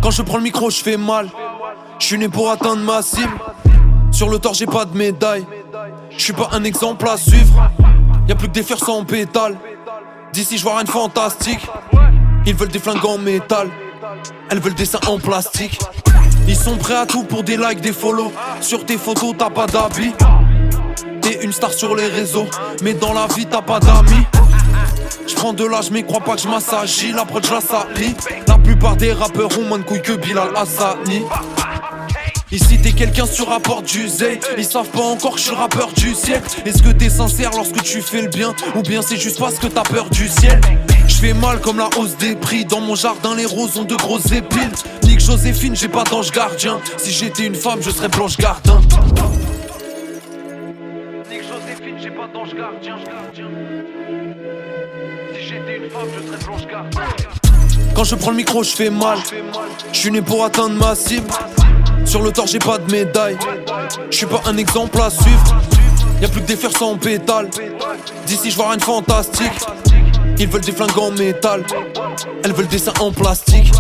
Quand 0.01 0.11
je 0.11 0.21
prends 0.21 0.38
le 0.38 0.43
micro, 0.43 0.69
je 0.69 0.82
fais 0.82 0.97
mal. 0.97 1.30
Je 1.99 2.05
suis 2.05 2.17
né 2.17 2.30
pour 2.30 2.49
atteindre 2.49 2.84
ma 2.84 3.01
cible. 3.01 3.32
Sur 4.14 4.30
le 4.30 4.38
tort, 4.38 4.53
j'ai 4.53 4.68
pas 4.68 4.86
de 4.86 4.95
médaille. 4.95 5.45
Je 6.11 6.24
suis 6.24 6.34
pas 6.34 6.49
un 6.51 6.64
exemple 6.64 7.07
à 7.09 7.18
suivre. 7.18 7.70
Y 8.28 8.32
a 8.32 8.36
plus 8.36 8.47
que 8.47 8.53
des 8.53 8.61
fleurs 8.61 8.80
sans 8.80 9.03
pétales. 9.03 9.57
D'ici, 10.32 10.57
je 10.59 10.64
vois 10.64 10.76
rien 10.76 10.84
de 10.84 10.89
fantastique. 10.89 11.68
Ils 12.45 12.53
veulent 12.53 12.70
des 12.70 12.80
flingues 12.80 13.03
en 13.03 13.18
métal. 13.18 13.70
Elles 14.51 14.59
veulent 14.59 14.76
des 14.76 14.86
seins 14.86 14.99
en 15.07 15.18
plastique. 15.18 15.80
Ils 16.47 16.55
sont 16.55 16.78
prêts 16.78 16.95
à 16.95 17.07
tout 17.07 17.24
pour 17.24 17.43
des 17.43 17.57
likes, 17.57 17.82
des 17.82 17.91
follow. 17.91 18.32
Sur 18.61 18.86
tes 18.86 18.97
photos, 18.97 19.34
t'as 19.36 19.49
pas 19.49 19.66
d'habits. 19.66 20.14
T'es 21.22 21.43
une 21.43 21.51
star 21.51 21.74
sur 21.74 21.95
les 21.95 22.07
réseaux, 22.07 22.47
mais 22.84 22.93
dans 22.93 23.14
la 23.14 23.26
vie, 23.28 23.47
t'as 23.47 23.61
pas 23.64 23.80
d'amis. 23.80 24.28
Je 25.28 25.34
prends 25.36 25.53
de 25.53 25.66
l'âge, 25.66 25.89
mais 25.89 26.03
crois 26.03 26.20
pas 26.20 26.36
que 26.36 26.41
je 26.41 26.47
m'assagis. 26.47 27.14
La 27.14 27.26
la. 27.26 27.86
La 28.47 28.57
plupart 28.59 28.95
des 28.95 29.11
rappeurs 29.11 29.57
ont 29.57 29.64
moins 29.64 29.80
de 29.80 29.84
couilles 29.84 30.01
que 30.01 30.14
Bilal 30.14 30.55
Hassani. 30.55 31.24
Ici 32.54 32.80
t'es 32.80 32.91
quelqu'un 32.91 33.26
sur 33.26 33.47
rapport 33.47 33.82
du 33.82 34.08
Z. 34.08 34.26
Ils 34.60 34.64
savent 34.64 34.89
pas 34.89 35.01
encore 35.01 35.34
que 35.34 35.39
je 35.39 35.45
suis 35.45 35.56
rappeur 35.56 35.91
du 35.91 36.14
siècle. 36.14 36.62
Est-ce 36.68 36.84
que 36.84 36.89
t'es 36.89 37.10
sincère 37.10 37.49
lorsque 37.56 37.82
tu 37.82 37.99
fais 37.99 38.22
le 38.22 38.28
bien? 38.28 38.54
Ou 38.76 38.84
bien 38.84 39.01
c'est 39.01 39.18
juste 39.18 39.39
parce 39.39 39.58
que 39.58 39.66
t'as 39.66 39.82
peur 39.82 40.08
du 40.12 40.28
ciel? 40.28 40.62
Je 41.08 41.16
fais 41.16 41.34
mal 41.34 41.60
comme 41.62 41.80
la 41.80 41.89
hausse 41.97 42.16
des 42.18 42.36
prix 42.36 42.64
Dans 42.64 42.80
mon 42.80 42.93
jardin. 42.93 43.36
Les 43.36 43.47
roses 43.47 43.76
ont 43.78 43.86
de 43.86 43.95
grosses 43.95 44.32
épines. 44.32 44.72
Nique 45.01 45.20
Joséphine 45.20 45.76
j'ai 45.76 45.88
pas 45.88 46.04
d'ange 46.04 46.30
gardien. 46.30 46.80
Si 46.97 47.12
j'étais 47.12 47.47
une 47.47 47.56
femme 47.56 47.82
je 47.82 47.89
serais 47.89 48.10
Blanche 48.10 48.38
Gardin. 48.38 48.82
Nique 51.32 51.41
Joséphine 51.41 51.97
j'ai 51.99 52.12
pas 52.12 52.28
d'ange 52.32 52.54
gardien. 52.54 52.97
Si 55.34 55.41
j'étais 55.41 55.78
une 55.78 55.89
femme 55.89 56.08
je 56.16 56.28
serais 56.28 56.45
Blanche 56.45 56.68
Gardin 56.68 57.43
Quand 57.96 58.04
je 58.04 58.16
prends 58.16 58.32
le 58.32 58.38
micro 58.38 58.64
je 58.64 58.76
fais 58.76 58.89
mal 58.89 59.20
Je 59.91 59.98
suis 59.98 60.12
né 60.12 60.22
pour 60.22 60.44
atteindre 60.44 60.76
ma 60.76 60.96
cible 60.96 61.32
sur 62.06 62.22
le 62.22 62.32
tort, 62.32 62.48
j'ai 62.48 62.60
pas 62.60 62.78
de 62.78 62.91
médaille. 62.91 63.38
Je 64.12 64.18
suis 64.18 64.26
pas 64.26 64.41
un 64.46 64.58
exemple 64.58 65.02
à 65.02 65.10
suivre. 65.10 65.62
Y'a 66.22 66.28
plus 66.28 66.41
que 66.41 66.48
des 66.48 66.56
fers 66.56 66.72
sans 66.78 66.98
pétales. 66.98 67.50
D'ici, 68.28 68.52
je 68.52 68.56
vois 68.56 68.70
rien 68.70 68.78
de 68.78 68.84
fantastique. 68.84 69.52
Ils 70.38 70.48
veulent 70.48 70.62
des 70.62 70.72
flingues 70.72 70.98
en 70.98 71.12
métal. 71.12 71.64
Elles 72.44 72.54
veulent 72.54 72.68
des 72.68 72.78
seins 72.78 72.94
en 73.00 73.12
plastique. 73.12 73.72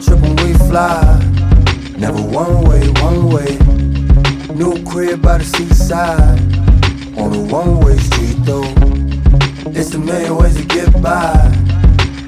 It's 0.00 0.08
a 0.08 0.16
round 0.16 0.34
trip 0.34 0.38
when 0.38 0.52
we 0.52 0.54
fly. 0.66 1.18
Never 1.98 2.22
one 2.22 2.64
way, 2.64 2.88
one 3.02 3.28
way. 3.28 3.58
New 4.54 4.82
crib 4.90 5.20
by 5.20 5.36
the 5.36 5.44
seaside. 5.44 6.40
On 7.18 7.34
a 7.34 7.40
one 7.52 7.80
way 7.80 7.98
street 7.98 8.38
though. 8.46 8.64
It's 9.78 9.92
a 9.92 9.98
million 9.98 10.36
ways 10.36 10.56
to 10.56 10.64
get 10.64 10.90
by. 11.02 11.34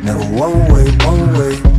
Never 0.02 0.24
one 0.36 0.70
way, 0.70 0.90
one 1.06 1.32
way. 1.32 1.71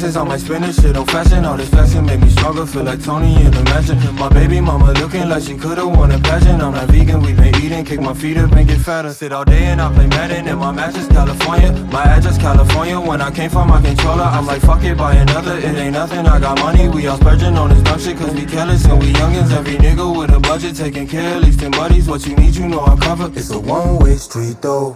After 0.00 0.12
taxes 0.12 0.16
on 0.16 0.28
my 0.28 0.36
spending 0.38 0.72
shit 0.72 0.96
on 0.96 1.06
fashion. 1.06 1.44
All 1.44 1.56
this 1.56 1.68
fashion 1.68 2.06
make 2.06 2.20
me 2.20 2.30
stronger, 2.30 2.66
feel 2.66 2.84
like 2.84 3.02
Tony 3.02 3.34
in 3.44 3.50
the 3.50 3.62
mansion. 3.64 3.98
My 4.16 4.28
baby 4.28 4.60
mama 4.60 4.92
looking 4.92 5.28
like 5.28 5.42
she 5.42 5.56
could've 5.56 5.86
won 5.86 6.10
a 6.10 6.18
pageant. 6.18 6.62
I'm 6.62 6.72
not 6.72 6.88
vegan, 6.88 7.20
we 7.22 7.34
been 7.34 7.54
eating, 7.56 7.84
kick 7.84 8.00
my 8.00 8.14
feet 8.14 8.36
up 8.38 8.52
and 8.52 8.66
get 8.66 8.80
fatter. 8.80 9.12
Sit 9.12 9.32
all 9.32 9.44
day 9.44 9.66
and 9.66 9.80
I 9.80 9.92
play 9.92 10.06
Madden 10.06 10.48
in 10.48 10.58
my 10.58 10.72
mattress, 10.72 11.06
California. 11.08 11.72
My 11.92 12.04
address, 12.04 12.38
California. 12.38 12.98
When 12.98 13.20
I 13.20 13.30
came 13.30 13.50
from 13.50 13.68
my 13.68 13.80
controller, 13.80 14.24
I'm 14.24 14.46
like, 14.46 14.62
fuck 14.62 14.82
it, 14.84 14.96
buy 14.96 15.14
another. 15.14 15.58
It 15.58 15.76
ain't 15.76 15.92
nothing, 15.92 16.26
I 16.26 16.40
got 16.40 16.58
money. 16.58 16.88
We 16.88 17.06
all 17.06 17.18
splurging 17.18 17.56
on 17.56 17.70
this 17.70 17.82
dumb 17.82 18.00
shit 18.00 18.16
cause 18.16 18.34
we 18.34 18.46
careless 18.46 18.84
and 18.86 18.98
we 19.00 19.12
youngins. 19.12 19.52
Every 19.52 19.76
nigga 19.76 20.06
with 20.16 20.30
a 20.30 20.40
budget 20.40 20.76
taking 20.76 21.06
care, 21.08 21.34
at 21.36 21.42
least 21.42 21.60
10 21.60 21.72
buddies. 21.72 22.08
What 22.08 22.26
you 22.26 22.36
need, 22.36 22.56
you 22.56 22.68
know 22.68 22.80
I 22.80 22.96
cover. 22.96 23.30
It's 23.34 23.50
a 23.50 23.58
one 23.58 23.98
way 23.98 24.16
street 24.16 24.62
though. 24.62 24.92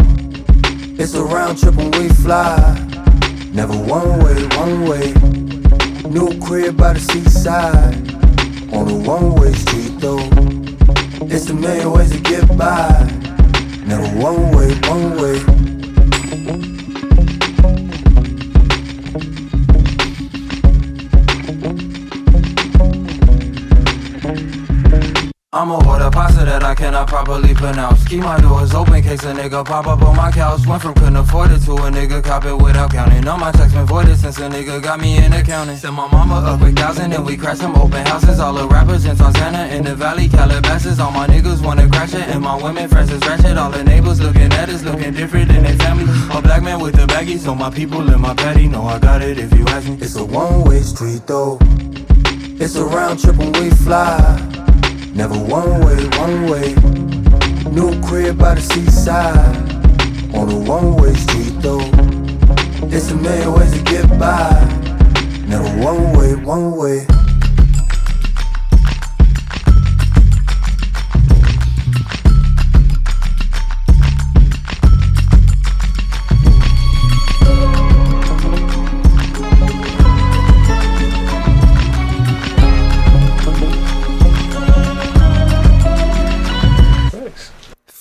It's 0.96 1.14
a 1.14 1.24
round 1.24 1.59
trip 1.59 1.74
when 1.74 1.90
we 1.90 2.09
fly. 2.09 2.93
Never 3.55 3.76
one 3.76 4.18
way, 4.18 4.46
one 4.57 4.88
way. 4.88 5.12
New 6.11 6.40
crib 6.40 6.76
by 6.76 6.94
the 6.94 6.98
seaside. 6.98 7.94
On 8.74 8.90
a 8.90 8.94
one 9.09 9.36
way 9.36 9.52
street 9.52 10.00
though. 10.00 10.28
It's 11.32 11.48
a 11.50 11.55
million 11.55 11.92
ways 11.92 12.11
to 12.11 12.18
get 12.18 12.48
by. 12.59 12.90
Never 13.86 14.09
one 14.18 14.50
way, 14.57 14.74
one 14.90 15.16
way. 15.22 15.64
That 26.85 26.95
I 26.95 27.05
properly 27.07 27.55
pronounce. 27.55 28.07
Keep 28.07 28.20
my 28.20 28.39
doors 28.41 28.74
open, 28.74 29.03
case 29.03 29.24
a 29.24 29.32
nigga 29.32 29.64
pop 29.64 29.87
up 29.87 30.03
on 30.03 30.14
my 30.16 30.30
couch. 30.30 30.66
Went 30.66 30.82
from 30.82 30.93
couldn't 30.93 31.16
afford 31.16 31.51
it 31.51 31.61
to 31.64 31.72
a 31.72 31.89
nigga 31.91 32.22
cop 32.22 32.45
it 32.45 32.57
without 32.57 32.91
counting. 32.91 33.26
All 33.26 33.39
my 33.39 33.51
checks 33.53 33.72
been 33.72 33.87
voided 33.87 34.18
since 34.18 34.37
a 34.37 34.49
nigga 34.51 34.82
got 34.82 35.01
me 35.01 35.16
in 35.16 35.32
accounting. 35.32 35.76
Sent 35.76 35.95
my 35.95 36.07
mama 36.09 36.37
a 36.53 36.59
quick 36.59 36.76
thousand, 36.76 37.12
and 37.14 37.24
we 37.24 37.39
crashed 37.39 37.62
some 37.62 37.74
open 37.76 38.05
houses. 38.05 38.39
All 38.39 38.53
the 38.53 38.68
rappers 38.68 39.07
in 39.07 39.16
Tarzana 39.16 39.70
in 39.72 39.82
the 39.85 39.95
valley, 39.95 40.28
Calabasas. 40.28 41.01
All 41.01 41.11
my 41.11 41.26
niggas 41.26 41.64
wanna 41.64 41.89
crash 41.89 42.12
it, 42.12 42.28
and 42.28 42.43
my 42.43 42.57
women 42.62 42.87
friends 42.87 43.11
is 43.11 43.20
ratchet. 43.22 43.57
All 43.57 43.70
the 43.70 43.82
neighbors 43.82 44.20
looking 44.20 44.53
at 44.53 44.68
us, 44.68 44.82
looking 44.82 45.14
different 45.14 45.49
than 45.49 45.62
their 45.62 45.76
family. 45.76 46.05
A 46.37 46.43
black 46.43 46.62
man 46.62 46.80
with 46.80 46.97
the 46.97 47.07
baggies, 47.07 47.45
so 47.45 47.55
my 47.55 47.70
people 47.70 48.03
in 48.12 48.20
my 48.20 48.35
patty 48.35 48.68
know 48.68 48.85
I 48.85 48.99
got 48.99 49.22
it 49.22 49.39
if 49.39 49.55
you 49.55 49.64
ask 49.68 49.89
me. 49.89 49.97
It's 50.03 50.16
a 50.16 50.24
one 50.24 50.64
way 50.64 50.82
street 50.82 51.22
though. 51.26 51.57
It's 52.61 52.76
a 52.76 52.85
round 52.85 53.20
trip 53.20 53.37
when 53.37 53.53
we 53.53 53.70
fly. 53.70 54.64
Never 55.15 55.39
one 55.39 55.81
way, 55.87 56.05
one 56.19 56.51
way. 56.51 56.75
New 57.71 58.03
crib 58.03 58.37
by 58.37 58.57
the 58.57 58.61
seaside. 58.61 59.57
On 60.35 60.51
a 60.51 60.59
one 60.59 60.97
way 60.97 61.15
street 61.15 61.55
though. 61.61 61.89
It's 62.89 63.12
a 63.12 63.17
million 63.17 63.53
ways 63.53 63.73
to 63.73 63.83
get 63.85 64.09
by. 64.19 64.51
Never 65.47 65.69
one 65.81 66.19
way, 66.19 66.35
one 66.35 66.77
way. 66.77 67.07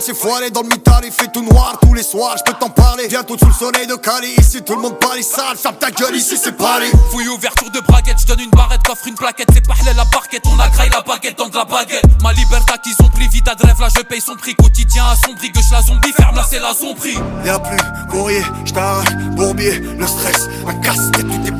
C'est 0.00 0.14
foiré 0.14 0.50
Dans 0.50 0.62
le 0.62 0.68
mitard, 0.68 1.00
il 1.04 1.12
fait 1.12 1.30
tout 1.32 1.42
noir 1.42 1.78
tous 1.80 1.94
les 1.94 2.02
soirs, 2.02 2.36
je 2.38 2.50
peux 2.50 2.58
t'en 2.58 2.70
parler. 2.70 3.08
Bientôt 3.08 3.36
sous 3.38 3.46
le 3.46 3.52
soleil 3.52 3.86
de 3.86 3.94
Cali, 3.94 4.28
ici 4.38 4.62
tout 4.62 4.74
le 4.74 4.82
monde 4.82 4.98
parle 4.98 5.22
sale. 5.22 5.56
Ferme 5.56 5.76
ta 5.76 5.90
gueule, 5.90 6.16
ici 6.16 6.36
c'est 6.42 6.56
Paris 6.56 6.90
Fouille 7.10 7.28
ouverture 7.28 7.70
de 7.70 7.80
braquette, 7.80 8.18
je 8.20 8.26
donne 8.26 8.40
une 8.40 8.50
barrette, 8.50 8.82
coffre 8.82 9.06
une 9.06 9.14
plaquette, 9.14 9.48
c'est 9.52 9.66
pas 9.66 9.74
la 9.96 10.04
parquette, 10.04 10.42
on 10.46 10.58
a 10.58 10.68
graille 10.68 10.90
la 10.90 11.00
baguette 11.02 11.38
dans 11.38 11.48
de 11.48 11.56
la 11.56 11.64
baguette. 11.64 12.04
Ma 12.22 12.32
liberté 12.32 12.72
qu'ils 12.82 13.04
ont 13.04 13.08
pris, 13.10 13.28
vite 13.28 13.46
de 13.46 13.66
rêve, 13.66 13.80
là 13.80 13.88
je 13.94 14.02
paye 14.02 14.20
son 14.20 14.34
prix. 14.34 14.54
Quotidien 14.54 15.04
à 15.04 15.16
son 15.16 15.34
prix, 15.34 15.50
que 15.50 15.60
je 15.60 15.72
la 15.72 15.82
zombie, 15.82 16.12
ferme 16.12 16.36
là 16.36 16.44
c'est 16.48 16.60
la 16.60 16.74
zombie. 16.74 17.18
Y'a 17.44 17.58
plus 17.58 17.78
courrier, 18.10 18.42
j't'arrache, 18.64 19.14
bourbier, 19.36 19.78
le 19.78 20.06
stress, 20.06 20.48
un 20.66 20.74
casse-tête, 20.74 21.26
tout 21.26 21.46
est 21.46 21.58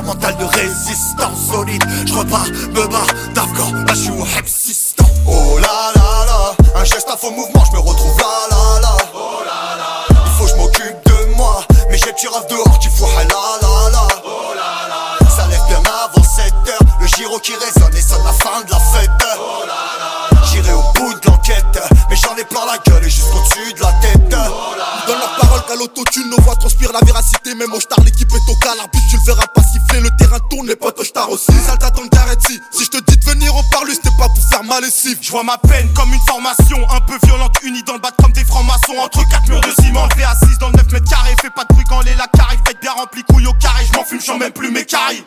mental 0.00 0.36
de 0.38 0.44
résistance 0.44 1.50
solide, 1.50 1.84
je 2.06 2.14
repars, 2.14 2.46
me 2.46 2.86
barre 2.86 3.06
d'Afghan, 3.34 3.72
là 3.86 3.94
je 3.94 4.00
suis 4.00 4.10
au. 4.10 4.24
Oh 5.26 5.58
là 5.58 5.92
là 5.94 6.24
là, 6.26 6.80
un 6.80 6.84
geste 6.84 7.08
à 7.12 7.16
faux 7.16 7.30
mouvement, 7.30 7.64
je 7.64 7.72
me 7.72 7.80
retrouve 7.80 8.18
là 8.18 8.48
là 8.50 8.80
là. 8.80 8.96
Oh 9.14 9.42
là 9.44 9.76
là 9.76 10.06
là, 10.08 10.22
il 10.24 10.32
faut 10.32 10.44
que 10.44 10.50
je 10.50 10.56
m'occupe 10.56 11.04
de 11.04 11.34
moi, 11.36 11.64
mais 11.90 11.98
j'ai 11.98 12.12
tu 12.14 12.28
rêve 12.28 12.46
dehors 12.48 12.78
qui 12.78 12.88
fout 12.88 13.08
là 13.28 13.61
mal 34.72 34.82
lessive. 34.82 35.18
Je 35.20 35.30
vois 35.30 35.44
ma 35.44 35.58
peine 35.58 35.92
comme 35.94 36.12
une 36.12 36.20
formation 36.20 36.78
un 36.90 37.00
peu 37.00 37.18
violente, 37.26 37.54
unie 37.62 37.82
dans 37.82 37.94
le 37.94 37.98
bat 37.98 38.10
comme 38.20 38.32
des 38.32 38.44
francs-maçons. 38.44 38.96
Entre 39.02 39.26
quatre 39.28 39.46
murs 39.48 39.60
de 39.60 39.70
ciment, 39.82 40.06
levé 40.06 40.24
assise 40.24 40.58
dans 40.58 40.68
le 40.68 40.76
9 40.76 40.92
mètres 40.92 41.10
carrés. 41.10 41.34
Fais 41.40 41.50
pas 41.50 41.64
de 41.64 41.74
bruit 41.74 41.84
quand 41.88 42.00
les 42.00 42.14
lacs 42.14 42.30
arrivent, 42.38 42.60
faites 42.66 42.80
bien 42.80 42.92
rempli 42.92 43.22
couille 43.24 43.46
au 43.46 43.52
carré. 43.54 43.84
Je 43.90 43.98
m'en 43.98 44.04
fume, 44.04 44.20
j'en 44.24 44.38
même 44.38 44.52
plus 44.52 44.70
mes 44.70 44.84
caries. 44.84 45.24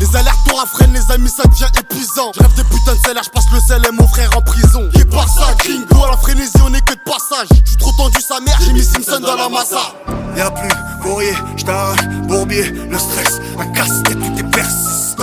Les 0.00 0.16
allers-retours 0.16 0.60
à 0.60 0.66
freine, 0.66 0.92
les 0.92 1.12
amis, 1.12 1.28
ça 1.28 1.42
devient 1.48 1.70
épuisant. 1.78 2.32
Je 2.34 2.40
rêve 2.40 2.54
des 2.54 2.64
putains 2.64 2.94
de 2.94 3.00
salaires, 3.04 3.22
je 3.24 3.30
passe 3.30 3.50
le 3.52 3.60
sel 3.60 3.84
et 3.86 3.92
mon 3.92 4.06
frère 4.06 4.30
en 4.36 4.42
prison. 4.42 4.88
Qui 4.94 5.04
pas 5.04 5.26
ça, 5.26 5.54
gringo, 5.58 6.04
à 6.04 6.10
la 6.12 6.16
frénésie, 6.16 6.52
on 6.64 6.72
est 6.72 6.86
que 6.86 6.94
de 6.94 7.00
passage. 7.04 7.48
J'suis 7.64 7.76
trop 7.76 7.92
tendu, 7.92 8.20
sa 8.20 8.40
mère, 8.40 8.58
j'ai 8.64 8.72
mis 8.72 8.84
Simpson 8.84 9.20
dans 9.20 9.36
la 9.36 9.48
massa. 9.48 9.94
Y'a 10.36 10.50
plus 10.50 10.70
courrier, 11.02 11.34
j't'arrache, 11.56 12.06
bourbier, 12.26 12.70
le 12.70 12.98
stress, 12.98 13.40
un 13.58 13.66
casse-tête, 13.66 14.18
tout 14.18 14.38
est 14.38 14.50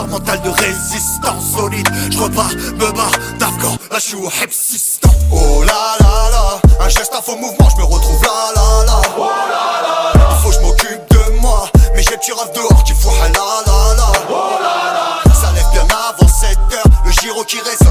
mental 0.07 0.41
de 0.41 0.49
résistance 0.49 1.51
solide. 1.55 1.87
Je 2.11 2.17
repars, 2.17 2.49
me 2.49 2.91
barre 2.91 3.11
d'Afghan, 3.39 3.77
là 3.91 3.97
je 3.97 3.99
suis 3.99 4.15
au 4.15 4.29
hepsistan. 4.41 5.09
Oh 5.31 5.63
là 5.63 5.97
là 5.99 6.29
là, 6.31 6.61
un 6.79 6.89
geste 6.89 7.13
à 7.17 7.21
faux 7.21 7.35
mouvement, 7.35 7.69
je 7.69 7.77
me 7.77 7.83
retrouve 7.83 8.21
là 8.23 8.51
là 8.55 8.85
là. 8.85 9.01
Oh 9.17 9.21
là 9.21 10.13
là 10.13 10.19
là, 10.19 10.37
faut 10.41 10.49
que 10.49 10.55
je 10.55 10.59
m'occupe 10.61 11.09
de 11.11 11.39
moi, 11.41 11.69
mais 11.95 12.03
j'ai 12.03 12.17
petit 12.17 12.31
rêve 12.31 12.51
dehors 12.53 12.83
qui 12.83 12.93
fout 12.93 13.13
là 13.13 13.27
là 13.65 13.95
là. 13.95 14.11
Oh 14.29 14.33
là 14.61 15.21
là, 15.25 15.33
ça 15.33 15.51
lève 15.51 15.69
bien 15.71 15.83
avant 15.83 16.27
7 16.27 16.57
heures, 16.73 16.83
le 17.05 17.11
giro 17.11 17.43
qui 17.43 17.57
résonne 17.59 17.88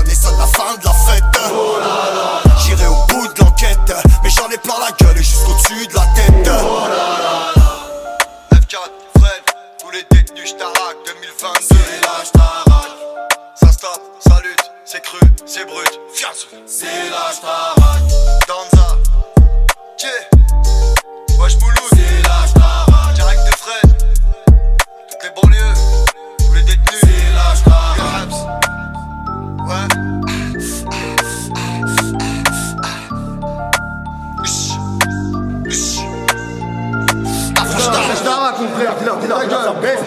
dis-leur, 38.99 39.16
dis-leur, 39.18 39.40
dis-leur, 39.40 39.80
baisse 39.80 40.01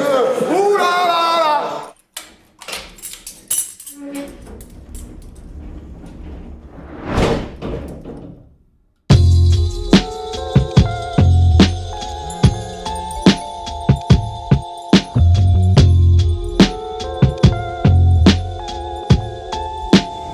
Ouh 0.49 0.77
là 0.77 0.83
là 1.07 1.39
là 1.39 1.51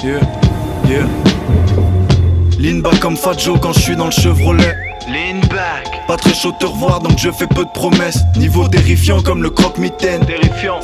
Yeah, 0.04 0.22
yeah. 0.88 1.08
Lean 2.60 2.82
back 2.82 3.00
comme 3.00 3.18
Fat 3.18 3.34
Joe 3.40 3.60
quand 3.60 3.74
je 3.74 3.80
suis 3.80 3.96
dans 3.96 4.06
le 4.06 4.12
Chevrolet. 4.12 4.87
Pas 6.08 6.16
très 6.16 6.34
chaud 6.34 6.54
te 6.58 6.66
revoir 6.66 7.02
donc 7.02 7.18
je 7.18 7.30
fais 7.32 7.48
peu 7.48 7.66
de 7.66 7.70
promesses. 7.74 8.20
Niveau 8.38 8.68
terrifiant 8.68 9.22
comme 9.22 9.44
le 9.44 9.50
croque-mitaine. 9.50 10.26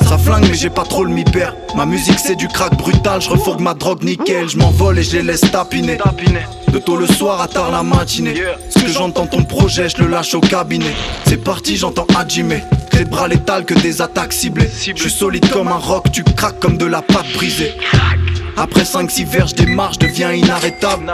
Ça 0.06 0.18
flingue 0.18 0.46
mais 0.48 0.54
j'ai 0.54 0.70
pas 0.70 0.84
trop 0.84 1.04
le 1.04 1.10
mi-père. 1.10 1.54
Ma 1.74 1.86
musique 1.86 2.18
c'est 2.18 2.36
du 2.36 2.46
crack 2.48 2.76
brutal, 2.76 3.22
je 3.22 3.30
refourgue 3.30 3.60
ma 3.60 3.74
drogue 3.74 4.02
nickel. 4.02 4.48
Je 4.48 4.58
m'envole 4.58 4.98
et 4.98 5.02
je 5.02 5.16
les 5.16 5.22
laisse 5.22 5.40
tapiner. 5.40 5.98
De 6.68 6.78
tôt 6.78 6.96
le 6.96 7.06
soir 7.06 7.40
à 7.40 7.48
tard 7.48 7.70
la 7.70 7.82
matinée. 7.82 8.34
Ce 8.68 8.80
que 8.80 8.88
j'entends 8.88 9.26
ton 9.26 9.44
projet, 9.44 9.88
je 9.88 10.02
le 10.02 10.08
lâche 10.08 10.34
au 10.34 10.40
cabinet. 10.40 10.94
C'est 11.26 11.42
parti, 11.42 11.76
j'entends 11.76 12.06
Hajime. 12.16 12.60
De 12.92 13.04
bras 13.04 13.26
létal 13.26 13.64
que 13.64 13.74
des 13.74 14.02
attaques 14.02 14.32
ciblées. 14.32 14.70
Je 14.70 15.00
suis 15.00 15.10
solide 15.10 15.48
comme 15.50 15.68
un 15.68 15.76
roc, 15.76 16.10
tu 16.12 16.22
craques 16.22 16.60
comme 16.60 16.76
de 16.76 16.86
la 16.86 17.02
pâte 17.02 17.26
brisée. 17.34 17.74
Après 18.56 18.82
5-6 18.82 19.26
verres, 19.26 19.46
je 19.48 19.54
démarre, 19.54 19.92
je 19.94 19.98
deviens 20.00 20.32
inarrêtable. 20.32 21.04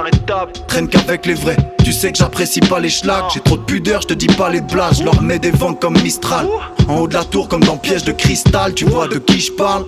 Traîne 0.68 0.88
qu'avec 0.88 1.26
les 1.26 1.34
vrais. 1.34 1.57
Tu 1.82 1.93
sais 1.93 2.12
que 2.12 2.18
j'apprécie 2.18 2.61
pas 2.61 2.78
les 2.78 2.91
schlags. 2.91 3.24
J'ai 3.32 3.41
trop 3.41 3.57
de 3.57 3.62
pudeur, 3.62 4.03
je 4.03 4.09
te 4.09 4.14
dis 4.14 4.26
pas 4.26 4.51
les 4.51 4.61
blagues. 4.61 4.95
Je 4.99 5.05
leur 5.05 5.22
mets 5.22 5.38
des 5.38 5.51
vents 5.51 5.74
comme 5.74 6.01
Mistral. 6.03 6.47
En 6.88 6.99
haut 6.99 7.09
de 7.09 7.14
la 7.14 7.24
tour, 7.24 7.49
comme 7.49 7.64
dans 7.64 7.78
piège 7.78 8.05
de 8.05 8.12
cristal. 8.12 8.74
Tu 8.74 8.84
vois 8.84 9.09
de 9.09 9.18
qui 9.18 9.41
je 9.41 9.53
parle 9.53 9.84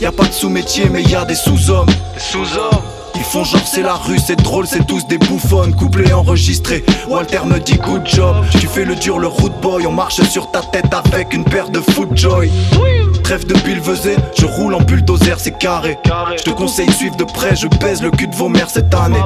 Y 0.00 0.06
a 0.06 0.12
pas 0.12 0.24
de 0.24 0.32
sous-métier, 0.32 0.88
mais 0.90 1.02
y 1.02 1.14
a 1.14 1.24
des 1.24 1.36
sous-hommes. 1.36 1.86
Des 1.86 2.20
sous-hommes. 2.20 2.95
Font 3.30 3.44
genre 3.44 3.66
c'est 3.66 3.82
la 3.82 3.94
rue, 3.94 4.18
c'est 4.18 4.36
drôle, 4.36 4.66
c'est 4.66 4.86
tous 4.86 5.06
des 5.06 5.18
bouffonnes 5.18 5.74
Couplés 5.74 6.12
enregistrés, 6.12 6.84
Walter 7.08 7.40
me 7.44 7.58
dit 7.58 7.76
good 7.76 8.06
job. 8.06 8.36
Tu 8.52 8.66
fais 8.66 8.84
le 8.84 8.94
dur, 8.94 9.18
le 9.18 9.26
root 9.26 9.50
boy, 9.60 9.86
on 9.86 9.92
marche 9.92 10.22
sur 10.22 10.50
ta 10.50 10.60
tête 10.60 10.86
avec 10.92 11.34
une 11.34 11.44
paire 11.44 11.68
de 11.68 11.80
footjoy 11.80 12.50
Trêve 13.24 13.46
de 13.46 13.54
bilvesé, 13.54 14.16
je 14.38 14.46
roule 14.46 14.74
en 14.74 14.80
bulldozer, 14.80 15.38
c'est 15.38 15.58
carré. 15.58 15.98
Je 16.38 16.44
te 16.44 16.50
conseille 16.50 16.90
suivre 16.92 17.16
de 17.16 17.24
près, 17.24 17.56
je 17.56 17.66
pèse 17.66 18.00
le 18.02 18.10
cul 18.10 18.28
de 18.28 18.34
vos 18.36 18.48
mères 18.48 18.70
cette 18.70 18.94
année. 18.94 19.18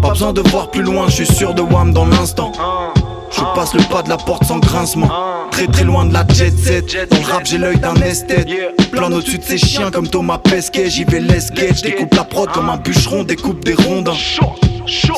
Pas 0.00 0.10
besoin 0.10 0.32
de 0.32 0.40
voir 0.40 0.70
plus 0.70 0.82
loin, 0.82 1.06
je 1.08 1.24
suis 1.24 1.26
sûr 1.26 1.52
de 1.52 1.62
Wham 1.62 1.92
dans 1.92 2.06
l'instant. 2.06 2.52
Je 3.32 3.40
passe 3.54 3.74
le 3.74 3.82
pas 3.84 4.02
de 4.02 4.08
la 4.08 4.16
porte 4.16 4.44
sans 4.44 4.58
grincement 4.58 5.08
Très 5.60 5.66
très 5.66 5.84
loin 5.84 6.06
de 6.06 6.14
la 6.14 6.26
jet 6.26 6.56
set 6.56 7.10
Dans 7.10 7.18
le 7.18 7.24
rap 7.26 7.42
j'ai 7.44 7.58
l'œil 7.58 7.76
d'un 7.76 7.94
esthète 7.96 8.48
Plein 8.92 9.12
au-dessus 9.12 9.36
de 9.36 9.44
ces 9.44 9.58
chiens 9.58 9.90
comme 9.90 10.08
Thomas 10.08 10.38
Pesquet 10.38 10.88
J'y 10.88 11.04
vais 11.04 11.20
l'esquette, 11.20 11.76
je 11.76 11.82
découpe 11.82 12.14
la 12.14 12.24
prod 12.24 12.50
comme 12.50 12.70
un 12.70 12.78
bûcheron 12.78 13.24
Découpe 13.24 13.62
des 13.62 13.74
rondins 13.74 14.16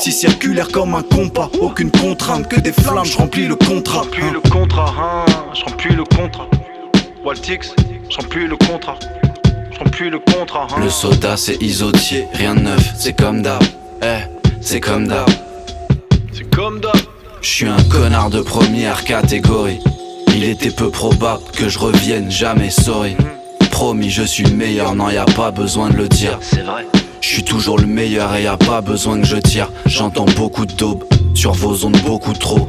Si 0.01 0.11
circulaire 0.11 0.67
comme 0.67 0.97
un 0.97 1.03
compas 1.05 1.49
Aucune 1.61 1.93
contrainte, 1.93 2.49
que 2.49 2.59
des 2.59 2.73
flammes, 2.73 3.05
je 3.05 3.17
remplis 3.19 3.47
le 3.47 3.55
contrat 3.55 4.01
Remplis 4.01 4.33
le 4.33 4.41
contrat, 4.51 4.93
hein, 4.99 5.33
je 5.55 5.65
remplis 5.65 5.95
le 5.95 6.03
contrat. 6.03 6.49
Waltix, 7.25 7.73
je 8.11 8.17
remplis 8.17 8.49
le 8.49 8.57
contrat. 8.57 8.99
Je 9.73 9.79
remplis 9.79 10.11
le 10.11 10.19
contrat, 10.19 10.67
hein. 10.73 10.81
Le 10.81 10.91
soda 10.91 11.37
c'est 11.37 11.63
isotier, 11.63 12.27
rien 12.33 12.57
de 12.57 12.63
neuf, 12.63 12.95
c'est 12.99 13.13
comme 13.13 13.43
d'hab. 13.43 13.63
Eh, 14.03 14.23
c'est 14.61 14.81
comme 14.81 15.07
d'hab. 15.07 15.31
C'est 16.33 16.51
comme 16.51 16.81
d'hab. 16.81 16.97
Je 17.43 17.49
suis 17.49 17.67
un 17.67 17.83
connard 17.85 18.31
de 18.31 18.41
première 18.41 19.05
catégorie. 19.05 19.79
Il 20.35 20.45
était 20.45 20.71
peu 20.71 20.91
probable 20.91 21.43
que 21.53 21.69
je 21.69 21.79
revienne, 21.79 22.31
jamais 22.31 22.71
sorry. 22.71 23.17
Promis, 23.71 24.11
je 24.11 24.23
suis 24.23 24.45
le 24.45 24.55
meilleur, 24.57 24.95
non 24.95 25.11
y 25.11 25.17
a 25.17 25.25
pas 25.25 25.51
besoin 25.51 25.91
de 25.91 25.97
le 25.97 26.09
dire. 26.09 26.39
C'est 26.41 26.63
vrai. 26.63 26.87
Je 27.21 27.29
suis 27.29 27.45
toujours 27.45 27.79
le 27.79 27.87
meilleur 27.87 28.35
et 28.35 28.45
y 28.45 28.47
a 28.47 28.57
pas 28.57 28.81
besoin 28.81 29.21
que 29.21 29.27
je 29.27 29.37
tire. 29.37 29.71
J'entends 29.87 30.25
beaucoup 30.37 30.67
de 30.67 30.73
daubes 30.73 31.05
sur 31.35 31.53
vos 31.53 31.85
ondes, 31.85 32.01
beaucoup 32.05 32.33
trop. 32.33 32.69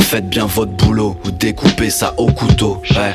faites 0.00 0.28
bien 0.28 0.46
votre 0.46 0.72
boulot 0.72 1.16
ou 1.24 1.30
découpez 1.30 1.90
ça 1.90 2.14
au 2.16 2.26
couteau. 2.26 2.80
Ouais. 2.90 3.14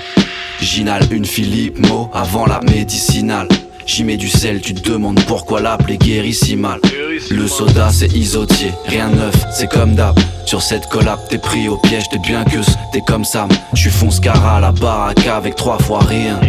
J'inhale 0.62 1.04
une 1.12 1.26
Philippe 1.26 1.80
Mo 1.88 2.10
avant 2.14 2.46
la 2.46 2.62
médicinale. 2.62 3.48
J'y 3.86 4.04
mets 4.04 4.18
du 4.18 4.30
sel, 4.30 4.62
tu 4.62 4.74
te 4.74 4.90
demandes 4.90 5.24
pourquoi 5.26 5.62
l'appeler 5.62 5.98
guérit 5.98 6.34
si 6.34 6.56
mal. 6.56 6.80
Le 7.30 7.48
soda 7.48 7.90
c'est 7.92 8.12
isotier, 8.14 8.72
rien 8.88 9.10
neuf, 9.10 9.36
c'est 9.52 9.70
comme 9.70 9.96
d'hab. 9.96 10.18
Sur 10.46 10.62
cette 10.62 10.88
collab, 10.88 11.20
t'es 11.30 11.38
pris 11.38 11.68
au 11.70 11.78
piège, 11.78 12.10
t'es 12.10 12.18
bien 12.18 12.44
que 12.44 12.58
t'es 12.92 13.02
comme 13.02 13.24
Sam. 13.24 13.50
J'suis 13.74 13.92
fonce-cara 13.92 14.58
à 14.58 14.60
la 14.60 14.72
baraque 14.72 15.28
avec 15.28 15.56
trois 15.56 15.78
fois 15.80 16.00
rien. 16.00 16.40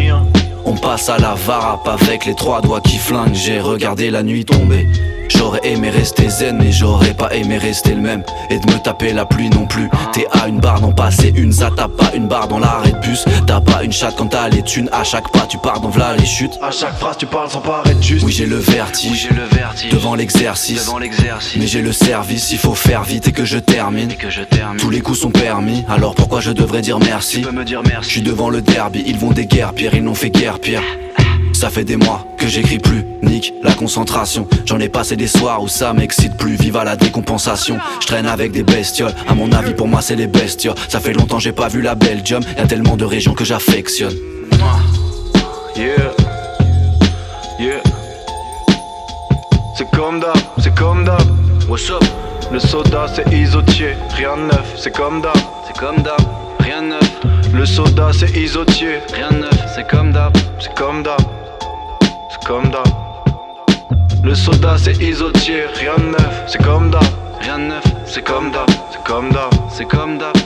On 0.64 0.74
passe 0.74 1.08
à 1.08 1.18
la 1.18 1.34
varap 1.34 1.86
avec 1.86 2.24
les 2.24 2.34
trois 2.34 2.60
doigts 2.60 2.80
qui 2.80 2.98
flinguent. 2.98 3.34
J'ai 3.34 3.60
regardé 3.60 4.10
la 4.10 4.22
nuit 4.22 4.44
tomber. 4.44 4.86
J'aurais 5.28 5.60
aimé 5.64 5.90
rester 5.90 6.28
zen, 6.28 6.58
mais 6.58 6.72
j'aurais 6.72 7.14
pas 7.14 7.34
aimé 7.34 7.58
rester 7.58 7.94
le 7.94 8.00
même. 8.00 8.22
Et 8.50 8.58
de 8.58 8.72
me 8.72 8.78
taper 8.78 9.12
la 9.12 9.26
pluie 9.26 9.50
non 9.50 9.66
plus. 9.66 9.88
T'es 10.12 10.26
à 10.32 10.48
une 10.48 10.60
barre 10.60 10.80
d'en 10.80 10.92
passer 10.92 11.32
une, 11.36 11.52
ça 11.52 11.70
t'as 11.74 11.88
pas 11.88 12.12
une 12.14 12.28
barre 12.28 12.48
dans 12.48 12.58
l'arrêt 12.58 12.92
de 12.92 12.98
bus. 12.98 13.24
T'as 13.46 13.60
pas 13.60 13.82
une 13.82 13.92
chatte 13.92 14.16
quand 14.16 14.26
t'as 14.28 14.48
les 14.48 14.62
thunes. 14.62 14.88
À 14.92 15.04
chaque 15.04 15.30
pas, 15.32 15.46
tu 15.48 15.58
pars 15.58 15.80
dans 15.80 15.90
v'là 15.90 16.16
les 16.16 16.26
chutes. 16.26 16.58
À 16.62 16.70
chaque 16.70 16.96
phrase, 16.98 17.16
tu 17.18 17.26
parles 17.26 17.50
sans 17.50 17.60
paraître 17.60 18.02
juste. 18.02 18.24
Oui, 18.24 18.32
j'ai 18.32 18.46
le 18.46 18.56
vertige. 18.56 19.28
j'ai 19.28 19.34
le 19.34 19.44
vertige. 19.44 19.90
Devant 19.90 20.14
l'exercice. 20.14 20.86
Devant 20.86 20.98
l'exercice. 20.98 21.56
Mais 21.56 21.66
j'ai 21.66 21.82
le 21.82 21.92
service, 21.92 22.50
il 22.52 22.58
faut 22.58 22.74
faire 22.74 23.02
vite 23.02 23.28
et 23.28 23.32
que 23.32 23.44
je 23.44 23.58
termine. 23.58 24.10
Et 24.10 24.16
que 24.16 24.30
je 24.30 24.42
termine. 24.42 24.80
Tous 24.80 24.90
les 24.90 25.00
coups 25.00 25.18
sont 25.18 25.30
permis, 25.30 25.84
alors 25.88 26.14
pourquoi 26.14 26.40
je 26.40 26.52
devrais 26.52 26.82
dire 26.82 26.98
merci? 26.98 27.36
Tu 27.36 27.42
peux 27.42 27.52
me 27.52 27.64
dire 27.64 27.82
merci. 27.84 28.08
Je 28.08 28.12
suis 28.14 28.22
devant 28.22 28.50
le 28.50 28.60
derby, 28.62 29.02
ils 29.06 29.18
vont 29.18 29.30
des 29.30 29.46
guerres 29.46 29.72
pires, 29.72 29.94
ils 29.94 30.04
n'ont 30.04 30.14
fait 30.14 30.30
guère 30.30 30.58
pire. 30.58 30.82
Ça 31.56 31.70
fait 31.70 31.84
des 31.84 31.96
mois 31.96 32.22
que 32.36 32.46
j'écris 32.46 32.78
plus, 32.78 33.02
nique 33.22 33.54
la 33.62 33.72
concentration. 33.72 34.46
J'en 34.66 34.78
ai 34.78 34.90
passé 34.90 35.16
des 35.16 35.26
soirs 35.26 35.62
où 35.62 35.68
ça 35.68 35.94
m'excite 35.94 36.36
plus, 36.36 36.54
vive 36.54 36.76
à 36.76 36.84
la 36.84 36.96
décompensation. 36.96 37.78
Je 37.98 38.06
traîne 38.06 38.26
avec 38.26 38.52
des 38.52 38.62
bestioles, 38.62 39.14
à 39.26 39.34
mon 39.34 39.50
avis 39.52 39.72
pour 39.72 39.88
moi 39.88 40.02
c'est 40.02 40.16
les 40.16 40.26
bestioles. 40.26 40.74
Ça 40.90 41.00
fait 41.00 41.14
longtemps 41.14 41.38
j'ai 41.38 41.52
pas 41.52 41.68
vu 41.68 41.80
la 41.80 41.94
Belgium, 41.94 42.42
y 42.58 42.60
a 42.60 42.66
tellement 42.66 42.98
de 42.98 43.06
régions 43.06 43.32
que 43.32 43.46
j'affectionne. 43.46 44.12
Yeah, 45.76 46.12
yeah. 47.58 47.80
C'est 49.78 49.90
comme 49.92 50.20
d'hab, 50.20 50.36
c'est 50.58 50.74
comme 50.74 51.04
d'hab. 51.04 51.22
What's 51.70 51.90
up? 51.90 52.04
Le 52.52 52.60
soda 52.60 53.06
c'est 53.14 53.32
isotier, 53.34 53.96
rien 54.14 54.36
de 54.36 54.42
neuf, 54.42 54.74
c'est 54.76 54.94
comme 54.94 55.22
d'hab. 55.22 55.36
C'est 55.66 55.78
comme 55.78 56.02
d'hab, 56.02 56.20
rien 56.60 56.82
de 56.82 56.88
neuf. 56.88 57.20
Le 57.54 57.64
soda 57.64 58.10
c'est 58.12 58.36
isotier, 58.36 59.00
rien 59.14 59.30
de 59.30 59.38
neuf, 59.38 59.58
c'est 59.74 59.88
comme 59.88 60.12
d'hab. 60.12 60.36
C'est 60.60 60.74
comme 60.74 61.02
d'hab, 61.02 61.20
comme 62.46 62.70
d'hab. 62.70 62.86
Le 64.22 64.34
soda 64.34 64.76
c'est 64.78 64.96
isotier, 65.02 65.64
rien 65.74 65.96
de 65.96 66.10
neuf, 66.12 66.44
c'est 66.46 66.62
comme 66.62 66.90
d'hab. 66.90 67.02
Rien 67.40 67.58
de 67.58 67.64
neuf, 67.64 67.84
C'est 68.06 68.24
comme 68.24 68.50
d'hab, 68.52 68.70
c'est 68.92 69.02
comme 69.04 69.30
d'hab. 69.30 69.50
c'est 69.70 69.84
comme 69.84 70.18
d'hab. 70.18 70.36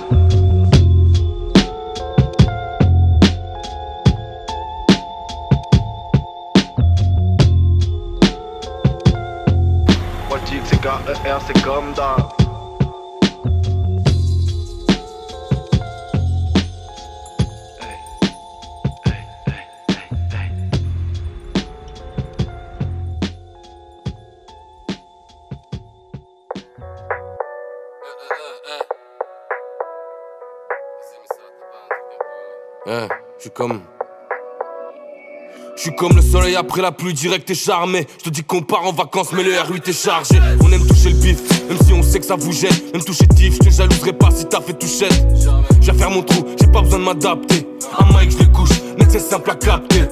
Que 10.50 10.56
c'est 10.64 10.80
K-E-R, 10.80 11.40
c'est 11.46 11.62
comme 11.62 11.92
d'hab. 11.94 12.39
Je 33.40 33.44
suis 33.44 33.50
comme. 33.52 33.80
Comme 35.96 36.14
le 36.14 36.22
soleil 36.22 36.56
après 36.56 36.82
la 36.82 36.92
pluie, 36.92 37.14
direct 37.14 37.50
et 37.50 37.54
charmé. 37.54 38.06
Je 38.18 38.24
te 38.24 38.30
dis 38.30 38.42
qu'on 38.42 38.62
part 38.62 38.86
en 38.86 38.92
vacances, 38.92 39.32
mais 39.32 39.42
le 39.42 39.52
R8 39.52 39.88
est 39.88 39.92
chargé. 39.92 40.38
On 40.62 40.70
aime 40.70 40.86
toucher 40.86 41.10
le 41.10 41.16
bif, 41.16 41.68
même 41.68 41.78
si 41.84 41.92
on 41.92 42.02
sait 42.02 42.20
que 42.20 42.24
ça 42.26 42.36
vous 42.36 42.52
gêne. 42.52 42.72
Même 42.92 43.02
toucher 43.02 43.26
tif, 43.28 43.54
je 43.54 43.68
te 43.68 43.70
jalouserai 43.70 44.12
pas 44.12 44.30
si 44.30 44.46
t'as 44.46 44.60
fait 44.60 44.74
touchette. 44.74 45.12
Je 45.80 45.90
vais 45.90 45.98
faire 45.98 46.10
mon 46.10 46.22
trou, 46.22 46.44
j'ai 46.58 46.66
pas 46.68 46.82
besoin 46.82 46.98
de 47.00 47.04
m'adapter. 47.04 47.66
Un 47.98 48.04
mic, 48.18 48.30
je 48.30 48.38
les 48.38 48.52
couche, 48.52 48.80
mais 48.98 49.06
c'est 49.08 49.20
simple 49.20 49.50
à 49.50 49.54
capter. 49.54 50.04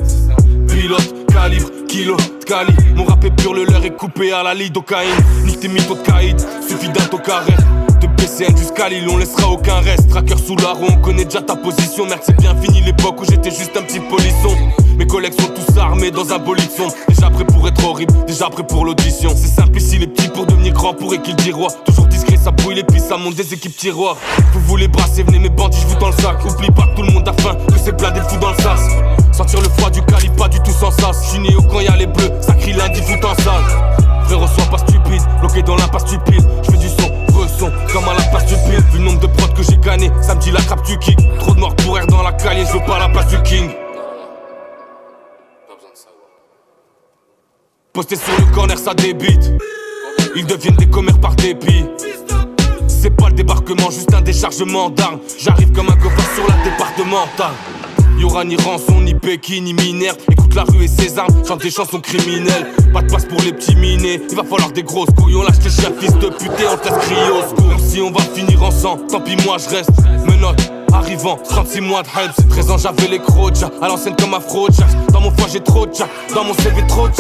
Pilote, 0.69 1.15
calibre, 1.33 1.71
kilo, 1.87 2.17
cali. 2.47 2.75
Mon 2.95 3.05
rap 3.05 3.25
est 3.25 3.31
pur, 3.31 3.55
le 3.55 3.65
leur 3.65 3.85
est 3.85 3.97
coupé 3.97 4.33
à 4.33 4.43
la 4.43 4.55
lidocaïne. 4.55 5.11
Nique 5.45 5.61
tes 5.61 5.69
mythos 5.69 5.97
de 5.97 6.03
caïd, 6.03 6.39
suffit 6.67 6.89
d'un 6.89 7.19
carré. 7.19 7.53
De 8.01 8.07
PCN 8.07 8.57
jusqu'à 8.57 8.89
Lille, 8.89 9.09
on 9.11 9.17
laissera 9.17 9.51
aucun 9.51 9.81
reste. 9.81 10.09
Tracker 10.09 10.37
sous 10.37 10.57
la 10.57 10.73
roue, 10.73 10.87
on 10.89 11.01
connaît 11.01 11.25
déjà 11.25 11.43
ta 11.43 11.57
position. 11.57 12.07
Merde, 12.07 12.21
c'est 12.23 12.37
bien 12.37 12.55
fini 12.55 12.81
l'époque 12.81 13.21
où 13.21 13.25
j'étais 13.25 13.51
juste 13.51 13.77
un 13.77 13.83
petit 13.83 13.99
polisson. 13.99 14.55
Mes 14.97 15.07
collègues 15.07 15.35
sont 15.41 15.49
tous 15.49 15.79
armés 15.79 16.11
dans 16.11 16.33
un 16.33 16.39
bolide. 16.39 16.69
Déjà 17.09 17.31
prêt 17.31 17.45
pour 17.45 17.67
être 17.67 17.85
horrible, 17.85 18.15
déjà 18.27 18.49
prêt 18.51 18.65
pour 18.65 18.85
l'audition. 18.85 19.31
C'est 19.35 19.49
simple 19.49 19.79
ici, 19.79 19.99
les 19.99 20.07
petits 20.07 20.29
pour 20.29 20.47
devenir 20.47 20.73
grands 20.75 20.95
qu'ils 20.95 21.35
dirent 21.37 21.57
roi. 21.57 21.69
Toujours 21.85 22.07
discret, 22.07 22.37
ça 22.37 22.53
bouille, 22.53 22.79
et 22.79 22.85
puis 22.85 23.01
ça 23.01 23.17
monte 23.17 23.35
des 23.35 23.53
équipes 23.53 23.77
tiroirs. 23.77 24.17
Vous 24.53 24.61
voulez 24.61 24.87
brasser, 24.87 25.25
venez 25.25 25.41
mes 25.41 25.49
bandits, 25.49 25.81
je 25.81 25.87
vous 25.89 25.99
dans 25.99 26.09
le 26.09 26.15
sac. 26.15 26.45
Oublie 26.45 26.71
pas 26.71 26.87
que 26.87 26.97
tout 26.97 27.03
le 27.03 27.13
monde 27.13 27.29
a 27.29 27.33
faim, 27.43 27.57
que 27.67 27.79
c'est 27.83 27.97
blindé 27.97 28.21
le 28.21 28.27
fou 28.27 28.37
dans 28.39 28.51
le 28.51 28.57
sas. 28.59 28.81
Sentir 29.33 29.61
le 29.61 29.69
froid 29.71 29.91
du 29.91 30.03
calibre, 30.03 30.37
pas 30.37 30.49
du 30.49 30.61
tout 30.61 30.73
sans 30.73 30.93
sas. 30.93 31.17
J'suis 31.27 31.41
né 31.41 31.57
au 31.57 31.63
camp, 31.63 31.81
y'a 31.81 31.97
les 31.97 32.07
bleus, 32.07 32.31
ça 32.41 32.55
crie 32.55 32.75
lundi, 32.75 33.01
fout 33.03 33.25
en 33.25 33.35
salle. 33.43 34.08
De 39.19 39.27
prods 39.27 39.55
que 39.55 39.63
j'ai 39.63 39.77
gagné, 39.79 40.11
ça 40.23 40.35
me 40.35 40.41
dit 40.41 40.51
la 40.51 40.61
trappe 40.61 40.85
du 40.85 40.99
kick. 40.99 41.19
Trop 41.39 41.55
de 41.55 41.61
morts 41.61 41.77
pour 41.77 41.99
air 41.99 42.07
dans 42.07 42.23
la 42.23 42.33
calier, 42.33 42.65
je 42.67 42.73
veux 42.73 42.85
pas 42.85 42.99
la 42.99 43.09
place 43.09 43.29
du 43.29 43.41
king. 43.43 43.71
Posté 47.93 48.17
sur 48.17 48.39
le 48.39 48.55
corner, 48.55 48.79
ça 48.79 48.95
débite. 48.95 49.51
Ils 50.37 50.47
deviennent 50.47 50.77
des 50.77 50.89
commères 50.89 51.19
par 51.21 51.35
dépit. 51.35 51.85
C'est 52.87 53.11
pas 53.11 53.29
le 53.29 53.35
débarquement, 53.35 53.91
juste 53.91 54.13
un 54.15 54.21
déchargement 54.21 54.91
d'armes. 54.91 55.21
J'arrive 55.39 55.73
comme 55.73 55.89
un 55.89 55.97
copain 55.97 56.23
sur 56.35 56.47
la 56.47 56.55
départementale. 56.65 57.55
Y'aura 58.19 58.45
ni 58.45 58.57
rançon, 58.57 59.01
ni 59.01 59.15
béquille, 59.15 59.61
ni 59.61 59.73
minère. 59.73 60.15
Écoute 60.31 60.55
la 60.55 60.65
rue 60.65 60.85
et 60.85 60.89
ses 60.89 61.19
armes, 61.19 61.33
chante 61.47 61.63
des 61.63 61.71
chansons 61.71 62.01
criminelles. 62.01 62.67
Pas 62.93 63.03
de 63.03 63.07
place 63.07 63.25
pour 63.27 63.41
les 63.43 63.53
petits 63.53 63.77
minés. 63.77 64.21
Il 64.29 64.37
va 64.37 64.43
falloir 64.43 64.73
des 64.73 64.83
grosses 64.83 65.11
couilles. 65.17 65.37
On 65.37 65.43
lâche 65.43 65.61
tes 65.61 65.71
chiens, 65.71 65.93
fils 65.99 66.15
de 66.15 66.29
pute, 66.29 66.51
on 66.51 66.77
te 66.77 66.89
laisse 66.89 66.99
crier 67.07 67.31
au 67.31 67.49
secours. 67.49 67.69
Même 67.69 67.79
si 67.79 68.01
on 68.01 68.11
va 68.11 68.21
finir 68.21 68.63
ensemble, 68.63 69.07
tant 69.07 69.21
pis, 69.21 69.37
moi 69.45 69.57
je 69.59 69.69
reste. 69.77 69.91
Menotte, 70.27 70.73
arrivant, 70.93 71.39
36 71.49 71.81
mois 71.81 72.03
de 72.03 72.09
hype. 72.09 72.49
13 72.49 72.71
ans, 72.73 72.79
j'avais 72.79 73.09
les 73.09 73.21
crocs, 73.21 73.63
à 73.81 73.87
l'ancienne 73.87 74.17
comme 74.17 74.35
Afro 74.35 74.69
Jack. 74.71 74.89
Dans 75.13 75.21
mon 75.21 75.31
foie, 75.31 75.49
j'ai 75.53 75.61
trop 75.61 75.87
de 75.87 75.95
jack. 75.95 76.11
Dans 76.35 76.45
mon 76.45 76.55
CV, 76.55 76.85
trop 76.89 77.09
de. 77.09 77.15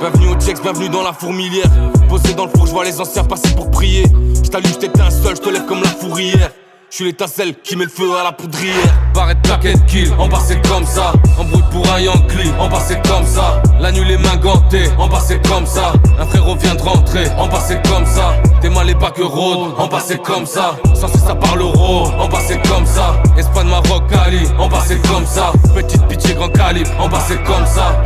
Bienvenue 0.00 0.34
au 0.34 0.40
Jex, 0.40 0.60
bienvenue 0.60 0.88
dans 0.88 1.02
la 1.02 1.12
fourmilière. 1.12 1.70
Posé 2.08 2.34
dans 2.34 2.46
le 2.46 2.50
four, 2.50 2.66
je 2.66 2.72
vois 2.72 2.84
les 2.84 2.98
anciens 3.00 3.24
passer 3.24 3.54
pour 3.54 3.70
prier. 3.70 4.04
J't'allume, 4.42 4.72
j't'éteins 4.72 5.10
seul, 5.10 5.36
j'te 5.36 5.50
lève 5.50 5.66
comme 5.66 5.82
la 5.82 5.88
fourrière. 5.88 6.50
J'suis 6.94 7.06
l'étincelle 7.06 7.56
qui 7.56 7.74
met 7.74 7.86
le 7.86 7.90
feu 7.90 8.16
à 8.16 8.22
la 8.22 8.30
poudrière. 8.30 8.72
Barrette, 9.14 9.42
plaquette, 9.42 9.84
kill, 9.86 10.12
c'est 10.46 10.64
comme 10.68 10.86
ça. 10.86 11.12
Embrouille 11.36 11.64
pour 11.72 11.92
un 11.92 11.98
Yankee, 11.98 12.52
c'est 12.86 13.04
comme 13.08 13.26
ça. 13.26 13.60
La 13.80 13.90
nuit, 13.90 14.04
les 14.04 14.16
mains 14.16 14.36
gantées, 14.36 14.88
c'est 15.26 15.44
comme 15.48 15.66
ça. 15.66 15.92
Un 16.20 16.24
frérot 16.24 16.54
vient 16.54 16.76
de 16.76 16.82
rentrer, 16.82 17.24
c'est 17.66 17.84
comme 17.88 18.06
ça. 18.06 18.36
T'es 18.60 18.68
que 18.68 19.22
road, 19.22 19.74
en 19.76 19.88
bas 19.88 19.98
c'est 20.06 20.22
comme 20.22 20.46
ça. 20.46 20.76
Censé 20.94 21.18
ça 21.18 21.34
parle 21.34 21.62
euro, 21.62 22.06
c'est 22.46 22.64
comme 22.68 22.86
ça. 22.86 23.20
Espagne, 23.36 23.66
Maroc, 23.66 24.04
Cali, 24.08 24.46
c'est 24.86 25.04
comme 25.08 25.26
ça. 25.26 25.50
Petite 25.74 26.06
pitié, 26.06 26.34
grand 26.34 26.48
calibre, 26.50 26.90
c'est 27.26 27.42
comme 27.42 27.66
ça. 27.66 28.04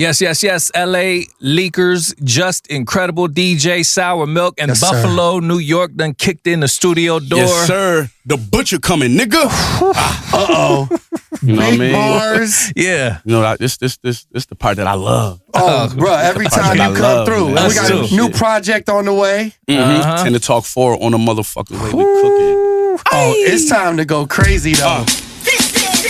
Yes, 0.00 0.18
yes, 0.22 0.42
yes. 0.42 0.70
LA 0.74 1.28
Leakers, 1.42 2.14
just 2.24 2.66
incredible 2.68 3.28
DJ 3.28 3.84
Sour 3.84 4.26
Milk 4.26 4.54
and 4.58 4.70
Yes, 4.70 4.80
sir. 4.80 4.90
Buffalo, 4.92 5.40
New 5.40 5.58
York 5.58 5.94
done 5.94 6.14
kicked 6.14 6.46
in 6.46 6.60
the 6.60 6.68
studio 6.68 7.20
door. 7.20 7.40
Yes, 7.40 7.66
sir. 7.66 8.08
The 8.24 8.38
butcher 8.38 8.78
coming, 8.78 9.10
nigga. 9.14 9.44
uh 9.44 10.32
oh. 10.32 10.88
You 11.42 11.54
know 11.54 11.62
what 11.62 11.64
I 11.66 11.70
Big 11.72 11.80
mean? 11.80 11.92
bars. 11.92 12.72
Yeah. 12.76 13.18
You 13.26 13.32
know, 13.32 13.56
this 13.58 13.76
this 13.76 13.98
this 13.98 14.24
this 14.32 14.46
the 14.46 14.54
part 14.54 14.76
that 14.78 14.86
I 14.86 14.94
love. 14.94 15.40
Oh, 15.52 15.92
bro, 15.94 16.14
every 16.14 16.46
time 16.48 16.76
you 16.76 16.82
I 16.82 16.86
come 16.92 17.02
love, 17.02 17.26
through. 17.26 17.50
man. 17.54 17.68
We 17.68 17.74
got 17.74 17.88
That's 17.90 18.12
a 18.12 18.14
new 18.16 18.30
project 18.30 18.88
on 18.88 19.04
the 19.04 19.12
way. 19.14 19.52
Mhm. 19.68 20.00
Uh-huh. 20.00 20.22
Tend 20.24 20.34
to 20.34 20.40
talk 20.40 20.64
forward 20.64 21.02
on 21.02 21.12
the 21.12 21.18
motherfucking 21.18 21.76
way 21.76 21.92
we 21.92 22.04
cook 22.22 22.36
it. 22.40 23.02
Oh, 23.12 23.32
it's 23.36 23.68
time 23.68 23.98
to 23.98 24.04
go 24.06 24.26
crazy 24.26 24.72
though. 24.74 25.04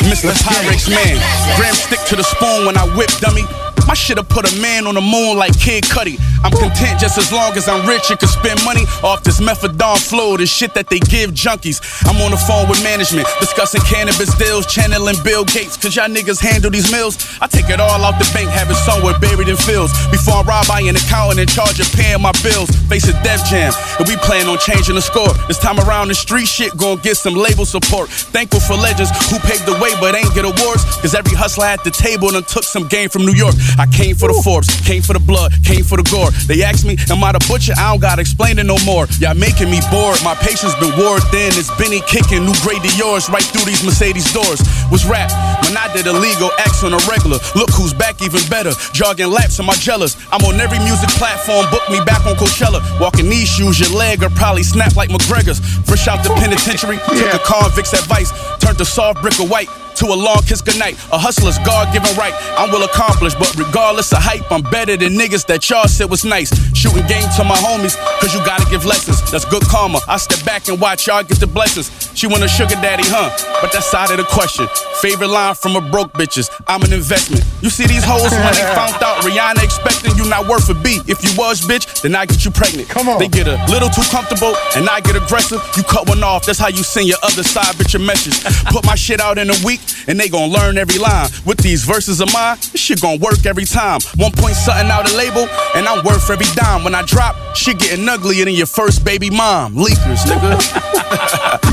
Mr. 0.00 0.32
Pyrex 0.32 0.88
man, 0.88 1.16
gram 1.56 1.74
stick 1.74 2.00
to 2.06 2.16
the 2.16 2.22
spoon 2.24 2.66
when 2.66 2.76
I 2.76 2.84
whip 2.96 3.10
dummy. 3.20 3.44
My 3.86 3.94
should've 3.94 4.28
put 4.28 4.50
a 4.50 4.60
man 4.60 4.86
on 4.86 4.94
the 4.94 5.00
moon 5.00 5.36
like 5.36 5.58
Kid 5.58 5.84
Cudi. 5.84 6.18
I'm 6.42 6.52
content 6.52 6.98
just 6.98 7.18
as 7.18 7.32
long 7.32 7.52
as 7.56 7.68
I'm 7.68 7.86
rich 7.86 8.08
and 8.10 8.18
can 8.18 8.28
spend 8.28 8.64
money 8.64 8.88
off 9.04 9.22
this 9.22 9.40
methadone 9.40 10.00
flow, 10.00 10.36
the 10.36 10.46
shit 10.46 10.72
that 10.74 10.88
they 10.88 10.98
give 11.00 11.36
junkies. 11.36 11.84
I'm 12.08 12.16
on 12.24 12.30
the 12.32 12.40
phone 12.40 12.68
with 12.68 12.82
management, 12.82 13.28
discussing 13.40 13.80
cannabis 13.84 14.32
deals, 14.40 14.64
channeling 14.64 15.16
Bill 15.22 15.44
Gates, 15.44 15.76
cause 15.76 15.94
y'all 15.94 16.08
niggas 16.08 16.40
handle 16.40 16.70
these 16.70 16.90
mills. 16.90 17.20
I 17.40 17.46
take 17.46 17.68
it 17.68 17.80
all 17.80 18.00
out 18.00 18.16
the 18.16 18.28
bank, 18.32 18.48
have 18.56 18.70
it 18.70 18.80
somewhere 18.88 19.18
buried 19.20 19.48
in 19.52 19.56
fields. 19.56 19.92
Before 20.08 20.40
I 20.40 20.42
rob, 20.48 20.66
I 20.72 20.80
ain't 20.80 20.96
accountant 20.96 21.40
in 21.40 21.48
charge 21.48 21.76
of 21.78 21.92
paying 21.92 22.20
my 22.24 22.32
bills. 22.40 22.72
Face 22.88 23.04
a 23.08 23.12
Def 23.20 23.44
Jam, 23.44 23.72
and 24.00 24.08
we 24.08 24.16
plan 24.24 24.48
on 24.48 24.56
changing 24.58 24.96
the 24.96 25.04
score. 25.04 25.30
This 25.44 25.58
time 25.60 25.78
around, 25.78 26.08
the 26.08 26.16
street 26.16 26.48
shit 26.48 26.72
gon' 26.76 26.98
get 27.04 27.16
some 27.20 27.34
label 27.34 27.68
support. 27.68 28.08
Thankful 28.08 28.60
for 28.60 28.74
legends 28.80 29.12
who 29.28 29.36
paved 29.44 29.66
the 29.68 29.76
way 29.76 29.92
but 30.00 30.16
ain't 30.16 30.32
get 30.32 30.48
awards, 30.48 30.88
cause 31.04 31.14
every 31.14 31.36
hustler 31.36 31.68
at 31.68 31.84
the 31.84 31.90
table 31.92 32.32
done 32.32 32.44
took 32.48 32.64
some 32.64 32.88
game 32.88 33.08
from 33.12 33.28
New 33.28 33.36
York. 33.36 33.54
I 33.78 33.84
came 33.86 34.16
for 34.16 34.32
the 34.32 34.40
Forbes, 34.40 34.72
came 34.88 35.02
for 35.02 35.12
the 35.12 35.20
blood, 35.20 35.52
came 35.64 35.84
for 35.84 36.00
the 36.00 36.06
gore. 36.08 36.29
They 36.46 36.62
asked 36.62 36.84
me, 36.84 36.96
am 37.10 37.22
I 37.22 37.32
the 37.32 37.42
butcher? 37.46 37.74
I 37.76 37.90
don't 37.90 38.00
gotta 38.00 38.20
explain 38.20 38.58
it 38.58 38.66
no 38.66 38.76
more. 38.84 39.06
Y'all 39.18 39.34
making 39.34 39.70
me 39.70 39.80
bored, 39.90 40.18
my 40.22 40.34
patience 40.38 40.74
been 40.78 40.94
wore 40.96 41.20
thin. 41.32 41.52
It's 41.58 41.70
Benny 41.76 42.00
kicking 42.06 42.44
new 42.44 42.56
grade 42.62 42.82
to 42.82 42.92
yours 42.96 43.28
right 43.28 43.44
through 43.44 43.66
these 43.66 43.82
Mercedes 43.84 44.26
doors. 44.32 44.60
Was 44.90 45.06
rap 45.06 45.30
when 45.64 45.76
I 45.76 45.90
did 45.92 46.06
illegal 46.06 46.50
acts 46.58 46.82
on 46.82 46.92
a 46.92 47.00
regular. 47.06 47.38
Look 47.54 47.70
who's 47.70 47.94
back 47.94 48.22
even 48.22 48.40
better, 48.48 48.72
jogging 48.92 49.30
laps 49.30 49.58
in 49.58 49.66
my 49.66 49.74
jealous. 49.78 50.16
I'm 50.32 50.42
on 50.44 50.60
every 50.60 50.78
music 50.80 51.10
platform, 51.18 51.66
book 51.70 51.84
me 51.90 52.00
back 52.04 52.26
on 52.26 52.34
Coachella. 52.36 52.82
Walking 53.00 53.28
these 53.28 53.48
shoes, 53.48 53.78
your 53.78 53.90
leg 53.90 54.22
will 54.22 54.30
probably 54.30 54.62
snap 54.62 54.96
like 54.96 55.10
McGregor's. 55.10 55.60
Fresh 55.86 56.08
out 56.08 56.22
the 56.22 56.30
penitentiary, 56.34 56.98
took 56.98 57.34
a 57.34 57.42
convict's 57.44 57.92
advice, 57.92 58.32
turned 58.58 58.80
a 58.80 58.84
soft 58.84 59.22
brick 59.22 59.38
of 59.38 59.50
white 59.50 59.68
to 60.00 60.06
a 60.06 60.16
long 60.16 60.40
kiss 60.48 60.60
goodnight. 60.64 60.96
A 61.12 61.18
hustler's 61.18 61.58
God 61.60 61.92
given 61.92 62.08
right, 62.16 62.32
I 62.56 62.64
will 62.72 62.84
accomplish, 62.88 63.34
but 63.34 63.52
regardless 63.56 64.12
of 64.12 64.18
hype, 64.24 64.50
I'm 64.50 64.62
better 64.62 64.96
than 64.96 65.12
niggas 65.12 65.44
that 65.46 65.68
y'all 65.68 65.86
said 65.88 66.08
was 66.08 66.24
nice. 66.24 66.48
Shooting 66.72 67.04
game 67.06 67.28
to 67.36 67.44
my 67.44 67.56
homies, 67.60 68.00
cause 68.20 68.32
you 68.32 68.40
gotta 68.40 68.64
give 68.72 68.88
lessons. 68.88 69.20
That's 69.30 69.44
good 69.44 69.62
karma. 69.68 70.00
I 70.08 70.16
step 70.16 70.40
back 70.44 70.68
and 70.68 70.80
watch 70.80 71.06
y'all 71.06 71.22
get 71.22 71.38
the 71.38 71.46
blessings. 71.46 71.92
She 72.16 72.26
want 72.26 72.42
a 72.42 72.48
sugar 72.48 72.80
daddy, 72.80 73.04
huh? 73.06 73.28
But 73.60 73.72
that's 73.72 73.92
out 73.92 74.10
of 74.10 74.16
the 74.16 74.24
question. 74.24 74.66
Favorite 75.04 75.28
line 75.28 75.54
from 75.54 75.76
a 75.76 75.84
broke 75.84 76.12
bitches, 76.16 76.48
I'm 76.66 76.80
an 76.82 76.92
investment. 76.92 77.44
You 77.60 77.68
see 77.68 77.84
these 77.86 78.04
hoes 78.04 78.32
when 78.32 78.54
they 78.56 78.64
found 78.72 78.96
out 79.04 79.20
Rihanna 79.20 79.62
expecting 79.62 80.16
you 80.16 80.24
not 80.28 80.48
worth 80.48 80.68
a 80.72 80.74
beat. 80.74 81.04
If 81.12 81.20
you 81.20 81.32
was 81.36 81.60
bitch, 81.60 82.00
then 82.00 82.16
I 82.16 82.24
get 82.24 82.44
you 82.44 82.50
pregnant. 82.50 82.88
Come 82.88 83.08
on. 83.08 83.18
They 83.18 83.28
get 83.28 83.48
a 83.48 83.60
little 83.68 83.92
too 83.92 84.04
comfortable 84.08 84.56
and 84.76 84.88
I 84.88 85.00
get 85.00 85.16
aggressive. 85.16 85.60
You 85.76 85.82
cut 85.84 86.08
one 86.08 86.24
off, 86.24 86.46
that's 86.46 86.58
how 86.58 86.68
you 86.68 86.82
send 86.82 87.06
your 87.06 87.20
other 87.22 87.44
side 87.44 87.76
bitch 87.76 87.94
a 87.94 87.98
message. 87.98 88.40
Put 88.72 88.86
my 88.86 88.94
shit 88.94 89.20
out 89.20 89.36
in 89.36 89.50
a 89.50 89.58
week 89.64 89.80
and 90.08 90.18
they 90.18 90.28
gon' 90.28 90.50
learn 90.50 90.78
every 90.78 90.98
line. 90.98 91.28
With 91.46 91.58
these 91.58 91.84
verses 91.84 92.20
of 92.20 92.32
mine, 92.32 92.56
this 92.72 92.80
shit 92.80 93.00
gon' 93.00 93.18
work 93.20 93.44
every 93.46 93.64
time. 93.64 94.00
One 94.16 94.32
point 94.32 94.54
something 94.56 94.90
out 94.90 95.10
a 95.10 95.16
label, 95.16 95.48
and 95.74 95.86
I'm 95.86 96.04
worth 96.04 96.28
every 96.30 96.46
dime. 96.54 96.84
When 96.84 96.94
I 96.94 97.02
drop, 97.02 97.36
shit 97.54 97.78
getting 97.78 98.08
uglier 98.08 98.44
than 98.44 98.54
your 98.54 98.66
first 98.66 99.04
baby 99.04 99.30
mom. 99.30 99.74
Leakers, 99.74 100.24
nigga. 100.26 100.58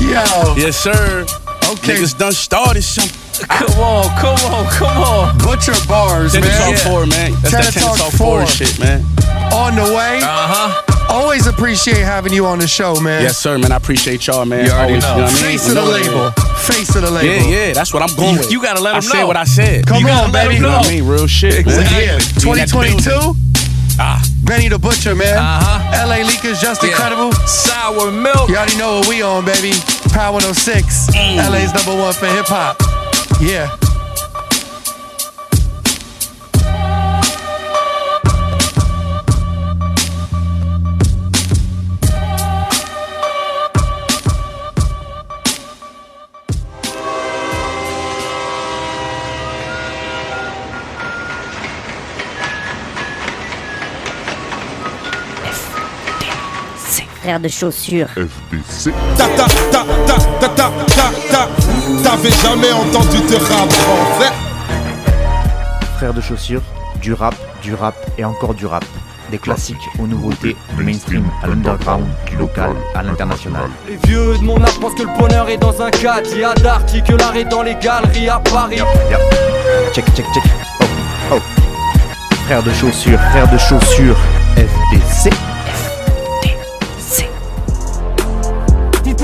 Yo. 0.00 0.54
Yes, 0.56 0.76
sir. 0.76 1.26
Okay. 1.70 1.94
Niggas 1.96 2.16
done 2.16 2.32
started 2.32 2.82
something. 2.82 3.14
Come 3.46 3.78
on, 3.80 4.04
come 4.18 4.36
on, 4.52 4.66
come 4.72 4.96
on. 5.02 5.38
Butcher 5.38 5.74
bars, 5.86 6.32
Tennis 6.32 6.48
man. 6.48 6.74
Talk 6.74 6.92
4, 6.92 7.06
man. 7.06 7.32
That's 7.42 7.52
that 7.52 7.72
Tennis 7.72 7.98
Talk 7.98 8.12
4 8.12 8.46
shit, 8.46 8.78
man. 8.80 9.00
On 9.52 9.74
the 9.76 9.94
way. 9.94 10.18
Uh 10.22 10.26
huh. 10.26 10.82
Always 11.10 11.46
appreciate 11.46 11.98
having 11.98 12.32
you 12.32 12.46
on 12.46 12.58
the 12.58 12.66
show, 12.66 13.00
man. 13.00 13.22
Yes, 13.22 13.38
sir, 13.38 13.56
man. 13.58 13.70
I 13.72 13.76
appreciate 13.76 14.26
y'all, 14.26 14.44
man. 14.44 14.64
You 14.64 14.72
already 14.72 14.94
Always, 14.94 15.04
know. 15.04 15.14
You 15.14 15.20
know 15.20 15.24
what 15.24 15.32
I 15.32 15.42
mean? 15.48 15.58
Face 15.58 15.68
of 15.68 15.74
the 15.74 15.80
You 15.80 15.86
know, 15.86 16.22
label. 16.24 16.47
Face 16.72 16.94
of 16.96 17.02
the 17.02 17.10
label. 17.10 17.26
Yeah, 17.48 17.66
yeah, 17.66 17.72
that's 17.72 17.92
what 17.94 18.02
I'm 18.02 18.14
going 18.16 18.34
You- 18.34 18.40
with. 18.40 18.52
you 18.52 18.62
gotta 18.62 18.80
let 18.80 18.94
I 18.94 18.96
'em 18.98 19.02
said 19.02 19.20
know. 19.20 19.26
what 19.26 19.36
I 19.36 19.44
said. 19.44 19.86
Come 19.86 19.98
You 20.00 20.06
gotta 20.06 20.26
on, 20.26 20.32
let 20.32 20.42
'em 20.42 20.48
baby. 20.48 20.54
You 20.56 20.60
know 20.62 20.76
what 20.76 20.86
I 20.86 20.90
mean? 20.90 21.06
Real 21.06 21.26
shit. 21.26 21.54
Exactly. 21.54 22.04
Yeah. 22.04 22.18
Be 22.18 22.50
in 22.50 22.56
that 22.58 22.68
2022. 22.68 23.36
Ah, 24.00 24.22
Benny 24.44 24.68
the 24.68 24.78
Butcher, 24.78 25.14
man. 25.14 25.36
Uh-huh. 25.38 26.06
LA 26.06 26.22
Leakers, 26.22 26.60
just 26.60 26.82
Yeah. 26.82 26.90
incredible. 26.90 27.32
Sour 27.46 28.10
milk. 28.12 28.48
You 28.48 28.56
already 28.56 28.76
know 28.76 28.98
what 28.98 29.08
we 29.08 29.22
on, 29.22 29.44
baby. 29.44 29.72
Power 30.12 30.32
106. 30.34 31.08
Mm. 31.14 31.38
LA's 31.50 31.72
number 31.74 31.94
one 32.00 32.12
for 32.12 32.26
hip 32.26 32.46
hop. 32.46 32.80
Yeah. 33.40 33.68
Frère 57.28 57.40
de 57.40 57.48
chaussures. 57.48 58.08
FBC. 58.16 58.90
Ta 59.18 59.26
ta 59.28 59.44
ta 59.70 59.84
ta 60.06 60.16
ta 60.40 60.48
ta 60.48 60.70
ta 60.86 61.10
ta. 61.30 61.48
T'avais 62.02 62.30
jamais 62.30 62.72
entendu 62.72 63.18
de 63.18 63.36
rap 63.36 63.70
français 63.70 64.32
Frères 65.98 66.14
de 66.14 66.22
chaussures, 66.22 66.62
du 67.02 67.12
rap, 67.12 67.34
du 67.60 67.74
rap 67.74 67.94
et 68.16 68.24
encore 68.24 68.54
du 68.54 68.64
rap. 68.64 68.82
Des 69.30 69.36
classiques 69.36 69.76
aux 69.98 70.06
nouveautés, 70.06 70.56
du 70.78 70.82
mainstream 70.82 71.26
à 71.42 71.48
l'underground, 71.48 72.06
du 72.24 72.36
local 72.36 72.70
à 72.94 73.02
l'international. 73.02 73.68
Les 73.86 73.98
vieux 74.08 74.38
de 74.38 74.44
mon 74.44 74.56
âge 74.64 74.80
pensent 74.80 74.94
que 74.94 75.02
le 75.02 75.18
bonheur 75.18 75.50
est 75.50 75.58
dans 75.58 75.82
un 75.82 75.90
cadre. 75.90 76.30
Il 76.32 76.40
y 76.40 76.44
a 76.44 76.54
d'Arty 76.54 77.02
que 77.02 77.12
l'art 77.12 77.36
est 77.36 77.44
dans 77.44 77.62
les 77.62 77.74
galeries 77.74 78.30
à 78.30 78.38
Paris. 78.38 78.76
Yep. 78.76 79.18
Check, 79.92 80.06
check, 80.14 80.24
check. 80.32 80.44
Oh, 80.80 80.84
oh. 81.34 81.40
Frères 82.46 82.62
de 82.62 82.72
chaussures, 82.72 83.20
frères 83.20 83.52
de 83.52 83.58
chaussures, 83.58 84.16
FDC. 84.56 85.30